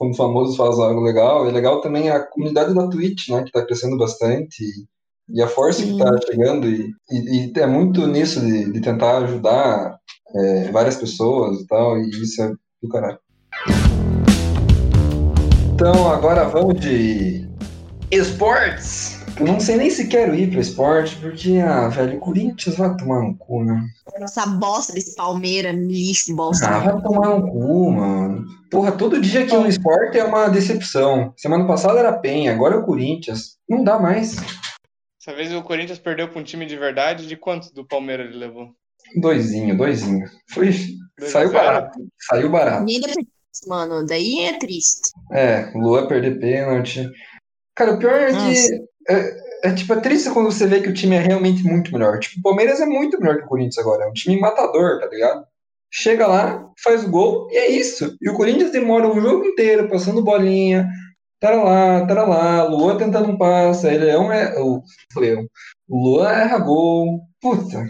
Como 0.00 0.16
famosos 0.16 0.56
fazem 0.56 0.82
algo 0.82 1.02
legal, 1.02 1.46
é 1.46 1.52
legal 1.52 1.82
também 1.82 2.08
a 2.08 2.20
comunidade 2.20 2.74
da 2.74 2.88
Twitch, 2.88 3.28
né, 3.28 3.42
que 3.44 3.52
tá 3.52 3.62
crescendo 3.66 3.98
bastante, 3.98 4.64
e, 4.64 5.36
e 5.36 5.42
a 5.42 5.46
força 5.46 5.82
que 5.82 5.90
Sim. 5.90 5.98
tá 5.98 6.10
chegando, 6.24 6.66
e, 6.66 6.90
e, 7.10 7.52
e 7.54 7.60
é 7.60 7.66
muito 7.66 8.06
nisso 8.06 8.40
de, 8.40 8.72
de 8.72 8.80
tentar 8.80 9.18
ajudar 9.18 9.98
é, 10.34 10.70
várias 10.70 10.96
pessoas 10.96 11.60
e 11.60 11.66
tal, 11.66 11.98
e 11.98 12.08
isso 12.08 12.42
é 12.42 12.50
do 12.82 12.88
caralho. 12.88 13.18
Então, 15.74 16.10
agora 16.10 16.48
vamos 16.48 16.80
de 16.80 17.46
esportes. 18.10 19.19
Eu 19.38 19.46
não 19.46 19.60
sei 19.60 19.76
nem 19.76 19.90
se 19.90 20.06
quero 20.08 20.34
ir 20.34 20.50
para 20.50 20.60
esporte, 20.60 21.16
porque, 21.16 21.58
ah, 21.58 21.88
velho, 21.88 22.18
o 22.18 22.20
Corinthians 22.20 22.76
vai 22.76 22.94
tomar 22.96 23.22
no 23.22 23.36
cu, 23.36 23.64
né? 23.64 23.82
Essa 24.16 24.46
bosta 24.46 24.92
desse 24.92 25.14
Palmeira, 25.14 25.72
lixo, 25.72 26.34
bosta. 26.34 26.68
Ah, 26.68 26.78
vai 26.80 27.02
tomar 27.02 27.38
no 27.38 27.50
cu, 27.50 27.90
mano. 27.92 28.44
Porra, 28.70 28.92
todo 28.92 29.20
dia 29.20 29.46
que 29.46 29.54
é 29.54 29.58
um 29.58 29.66
esporte 29.66 30.18
é 30.18 30.24
uma 30.24 30.48
decepção. 30.48 31.32
Semana 31.36 31.66
passada 31.66 31.98
era 31.98 32.10
a 32.10 32.18
Penha, 32.18 32.52
agora 32.52 32.74
é 32.74 32.78
o 32.78 32.84
Corinthians. 32.84 33.56
Não 33.68 33.82
dá 33.82 33.98
mais. 33.98 34.36
Dessa 34.36 35.36
vez 35.36 35.52
o 35.52 35.62
Corinthians 35.62 35.98
perdeu 35.98 36.28
pra 36.28 36.40
um 36.40 36.44
time 36.44 36.66
de 36.66 36.76
verdade. 36.76 37.26
De 37.26 37.36
quantos 37.36 37.70
do 37.70 37.86
Palmeiras 37.86 38.26
ele 38.26 38.38
levou? 38.38 38.68
Doisinho, 39.16 39.76
doisinho. 39.76 40.26
Foi. 40.50 40.70
Dois 41.18 41.32
Saiu 41.32 41.48
zero? 41.48 41.64
barato. 41.64 41.98
Saiu 42.28 42.50
barato. 42.50 42.84
Nem 42.84 43.00
depois, 43.00 43.26
mano, 43.66 44.06
daí 44.06 44.40
é 44.40 44.58
triste. 44.58 45.10
É, 45.32 45.70
o 45.74 45.78
Lua 45.80 46.06
perder 46.06 46.38
pênalti. 46.38 47.10
Cara, 47.74 47.94
o 47.94 47.98
pior 47.98 48.14
é 48.14 48.32
que. 48.32 48.89
É, 49.10 49.68
é, 49.68 49.74
tipo, 49.74 49.92
é 49.92 50.00
triste 50.00 50.30
quando 50.30 50.50
você 50.50 50.66
vê 50.66 50.80
que 50.80 50.88
o 50.88 50.94
time 50.94 51.16
é 51.16 51.20
realmente 51.20 51.64
muito 51.64 51.92
melhor. 51.92 52.18
Tipo, 52.20 52.38
o 52.38 52.42
Palmeiras 52.42 52.80
é 52.80 52.86
muito 52.86 53.20
melhor 53.20 53.38
que 53.38 53.44
o 53.44 53.48
Corinthians 53.48 53.78
agora. 53.78 54.04
É 54.04 54.08
um 54.08 54.12
time 54.12 54.40
matador, 54.40 55.00
tá 55.00 55.06
ligado? 55.06 55.44
Chega 55.92 56.26
lá, 56.26 56.70
faz 56.82 57.04
o 57.04 57.10
gol 57.10 57.48
e 57.50 57.56
é 57.56 57.70
isso. 57.70 58.16
E 58.20 58.30
o 58.30 58.34
Corinthians 58.34 58.70
demora 58.70 59.08
o 59.08 59.20
jogo 59.20 59.44
inteiro 59.44 59.88
passando 59.88 60.22
bolinha. 60.22 60.88
Tara 61.40 61.62
lá, 61.62 62.06
tara 62.06 62.22
lá, 62.22 62.64
Lua 62.64 62.96
tentando 62.96 63.30
um 63.30 63.38
passe, 63.38 63.88
aí 63.88 63.98
Leão 63.98 64.32
é. 64.32 64.56
O 64.60 64.82
Leão. 65.16 65.44
O 65.88 65.98
Lua 65.98 66.30
erra 66.32 66.58
gol. 66.58 67.20
Puta. 67.40 67.84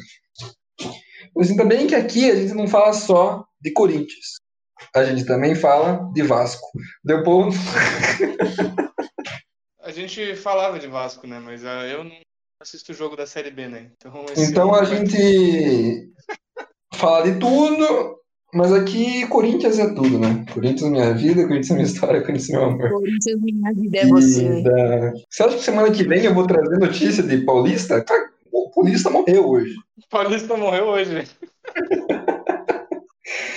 Mas 1.36 1.50
ainda 1.50 1.64
bem 1.64 1.86
que 1.86 1.94
aqui 1.94 2.30
a 2.30 2.36
gente 2.36 2.54
não 2.54 2.66
fala 2.66 2.92
só 2.92 3.44
de 3.60 3.72
Corinthians. 3.72 4.40
A 4.94 5.04
gente 5.04 5.24
também 5.26 5.54
fala 5.54 6.10
de 6.14 6.22
Vasco. 6.22 6.66
A 7.08 7.12
gente 10.10 10.36
falava 10.36 10.78
de 10.78 10.86
Vasco, 10.86 11.26
né? 11.26 11.40
Mas 11.44 11.64
ah, 11.64 11.86
eu 11.86 12.04
não 12.04 12.12
assisto 12.60 12.92
o 12.92 12.94
jogo 12.94 13.16
da 13.16 13.26
Série 13.26 13.50
B, 13.50 13.68
né? 13.68 13.90
Então, 13.96 14.24
esse 14.32 14.50
Então 14.50 14.74
a 14.74 14.84
gente 14.84 16.10
fala 16.94 17.30
de 17.30 17.38
tudo, 17.38 18.18
mas 18.52 18.72
aqui 18.72 19.26
Corinthians 19.28 19.78
é 19.78 19.94
tudo, 19.94 20.18
né? 20.18 20.44
Corinthians 20.52 20.82
é 20.82 20.90
minha 20.90 21.14
vida, 21.14 21.42
Corinthians 21.46 21.70
é 21.70 21.74
minha 21.74 21.86
história, 21.86 22.20
Corinthians 22.26 22.50
é 22.50 22.52
meu 22.52 22.64
amor. 22.64 22.90
Corinthians, 22.90 23.40
minha 23.40 23.72
vida 23.72 23.98
é 23.98 24.06
você. 24.06 24.62
Da- 24.62 25.12
Você 25.30 25.42
acha 25.42 25.56
que 25.56 25.62
semana 25.62 25.90
que 25.90 26.04
vem 26.04 26.24
eu 26.24 26.34
vou 26.34 26.46
trazer 26.46 26.78
notícia 26.78 27.22
de 27.22 27.38
Paulista? 27.44 28.02
Cara, 28.04 28.30
o 28.52 28.70
Paulista 28.70 29.10
morreu 29.10 29.48
hoje. 29.48 29.74
Paulista 30.10 30.56
morreu 30.56 30.86
hoje. 30.86 31.24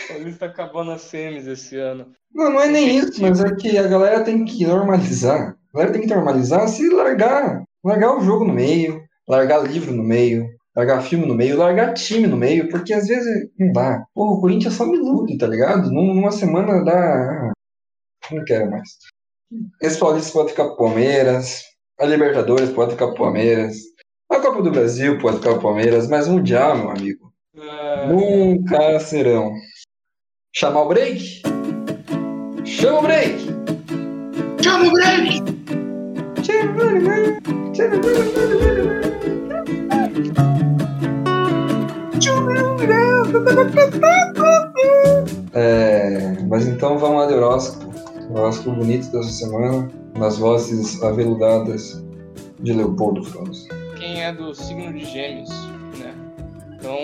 Paulista 0.08 0.46
acabou 0.46 0.84
nas 0.84 1.02
semis 1.02 1.48
esse 1.48 1.78
ano. 1.78 2.12
Não, 2.34 2.52
não 2.52 2.62
é 2.62 2.68
nem 2.68 2.98
isso, 2.98 3.22
mas 3.22 3.44
é 3.44 3.56
que 3.56 3.78
a 3.78 3.88
galera 3.88 4.24
tem 4.24 4.46
que 4.46 4.66
normalizar. 4.66 5.56
A 5.74 5.78
galera 5.78 5.94
tem 5.94 6.02
que 6.02 6.14
normalizar 6.14 6.68
se 6.68 6.88
largar. 6.90 7.64
Largar 7.84 8.16
o 8.18 8.22
jogo 8.22 8.46
no 8.46 8.54
meio, 8.54 9.02
largar 9.28 9.58
livro 9.64 9.92
no 9.94 10.04
meio, 10.04 10.48
largar 10.76 11.02
filme 11.02 11.26
no 11.26 11.34
meio, 11.36 11.58
largar 11.58 11.94
time 11.94 12.28
no 12.28 12.38
meio, 12.38 12.70
porque 12.70 12.94
às 12.94 13.08
vezes 13.08 13.50
não 13.60 13.72
dá. 13.74 14.06
Pô, 14.14 14.34
o 14.36 14.40
Corinthians 14.42 14.76
só 14.76 14.86
me 14.86 14.96
ilude, 14.98 15.38
tá 15.38 15.48
ligado? 15.48 15.92
Num- 15.92 16.14
Numa 16.14 16.32
semana 16.32 16.84
dá. 16.84 17.50
ah, 17.50 17.52
Não 18.32 18.44
quero 18.46 18.70
mais. 18.72 18.88
Esse 19.82 20.00
Paulista 20.00 20.32
pode 20.32 20.52
ficar 20.52 20.66
pro 20.66 20.78
Palmeiras, 20.78 21.62
a 22.00 22.06
Libertadores 22.06 22.70
pode 22.72 22.92
ficar 22.94 23.08
pro 23.08 23.16
Palmeiras, 23.18 23.76
a 24.32 24.40
Copa 24.40 24.62
do 24.64 24.72
Brasil 24.72 25.20
pode 25.20 25.38
ficar 25.38 25.52
pro 25.54 25.62
Palmeiras, 25.62 26.08
mas 26.08 26.28
Mundial, 26.28 26.78
meu 26.78 26.90
amigo, 26.92 27.32
Ah, 27.60 28.08
nunca 28.10 29.00
serão. 29.02 29.52
Chamar 30.56 30.84
o 30.84 30.88
break? 30.88 31.42
Chama 32.66 33.00
o 33.00 33.02
break! 33.04 33.46
Chama 34.64 34.88
o 34.88 34.92
break! 34.92 35.63
É, 45.54 46.38
mas 46.48 46.66
então 46.68 46.98
vamos 46.98 47.22
lá 47.22 47.28
de 47.28 47.34
horóscopo. 47.34 47.94
Horóscopo 48.32 48.78
bonito 48.78 49.12
dessa 49.12 49.30
semana, 49.30 49.90
nas 50.18 50.38
vozes 50.38 51.02
aveludadas 51.04 52.04
de 52.60 52.74
Leopoldo 52.74 53.24
Franz. 53.24 53.68
Quem 53.98 54.24
é 54.24 54.32
do 54.32 54.56
signo 54.56 54.94
de 54.94 55.06
Gêmeos, 55.06 55.50
né? 55.98 56.14
Então, 56.76 56.98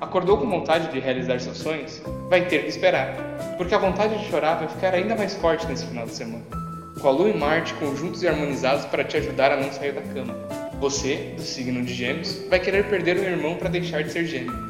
acordou 0.00 0.38
com 0.38 0.48
vontade 0.48 0.92
de 0.92 1.00
realizar 1.00 1.40
seus 1.40 1.58
sonhos? 1.58 2.02
Vai 2.28 2.46
ter 2.46 2.62
que 2.62 2.68
esperar, 2.68 3.16
porque 3.56 3.74
a 3.74 3.78
vontade 3.78 4.18
de 4.18 4.24
chorar 4.30 4.56
vai 4.58 4.68
ficar 4.68 4.94
ainda 4.94 5.16
mais 5.16 5.34
forte 5.34 5.66
nesse 5.66 5.86
final 5.86 6.06
de 6.06 6.14
semana. 6.14 6.65
Com 7.00 7.08
a 7.08 7.10
Lua 7.10 7.28
e 7.28 7.36
Marte 7.36 7.74
conjuntos 7.74 8.22
e 8.22 8.28
harmonizados 8.28 8.86
para 8.86 9.04
te 9.04 9.16
ajudar 9.16 9.52
a 9.52 9.56
não 9.56 9.70
sair 9.70 9.92
da 9.92 10.02
cama. 10.02 10.34
Você, 10.80 11.34
do 11.36 11.42
signo 11.42 11.84
de 11.84 11.92
Gêmeos, 11.92 12.42
vai 12.48 12.58
querer 12.58 12.88
perder 12.88 13.18
um 13.18 13.24
irmão 13.24 13.56
para 13.56 13.68
deixar 13.68 14.02
de 14.02 14.12
ser 14.12 14.24
gêmeo. 14.24 14.52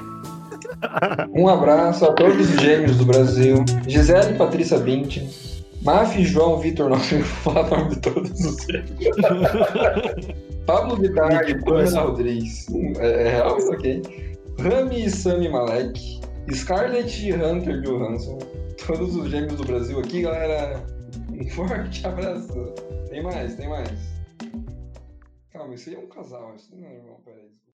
Um 1.35 1.49
abraço 1.49 2.05
a 2.05 2.12
todos 2.12 2.51
os 2.51 2.61
gêmeos 2.61 2.97
do 2.97 3.07
Brasil. 3.07 3.65
Gisele 3.87 4.37
Patrícia 4.37 4.79
Bint, 4.79 5.23
Maf 5.83 6.23
João 6.23 6.59
Vitor 6.59 6.89
Nobre, 6.89 7.19
vou 7.19 7.25
falar 7.25 7.67
o 7.67 7.77
nome 7.77 7.95
de 7.95 8.01
todos 8.01 8.41
os 8.41 8.57
gêmeos. 8.65 8.91
Pablo 10.67 10.97
Vittar 10.97 11.49
e 11.49 11.62
Pamela 11.62 12.01
Rodrigues. 12.01 12.67
É, 12.99 13.27
é 13.27 13.31
real 13.31 13.57
isso 13.59 13.73
aqui. 13.73 14.03
Rami 14.59 15.05
e 15.05 15.11
Sami 15.11 15.49
Malek, 15.49 16.21
Scarlett 16.53 17.27
e 17.27 17.33
Hunter 17.33 17.81
Johansson. 17.83 18.39
Todos 18.87 19.15
os 19.15 19.31
gêmeos 19.31 19.55
do 19.55 19.65
Brasil 19.65 19.99
aqui, 20.01 20.23
galera. 20.23 20.83
Um 21.38 21.49
forte 21.51 22.07
abraço. 22.07 22.75
Tem 23.11 23.22
mais, 23.22 23.55
tem 23.57 23.68
mais. 23.68 23.90
Calma, 25.51 25.75
isso 25.75 25.90
aí 25.90 25.96
é 25.96 25.99
um 25.99 26.09
casal, 26.09 26.55
isso 26.55 26.75
não 26.75 26.88
é 26.88 27.01
peraí. 27.25 27.46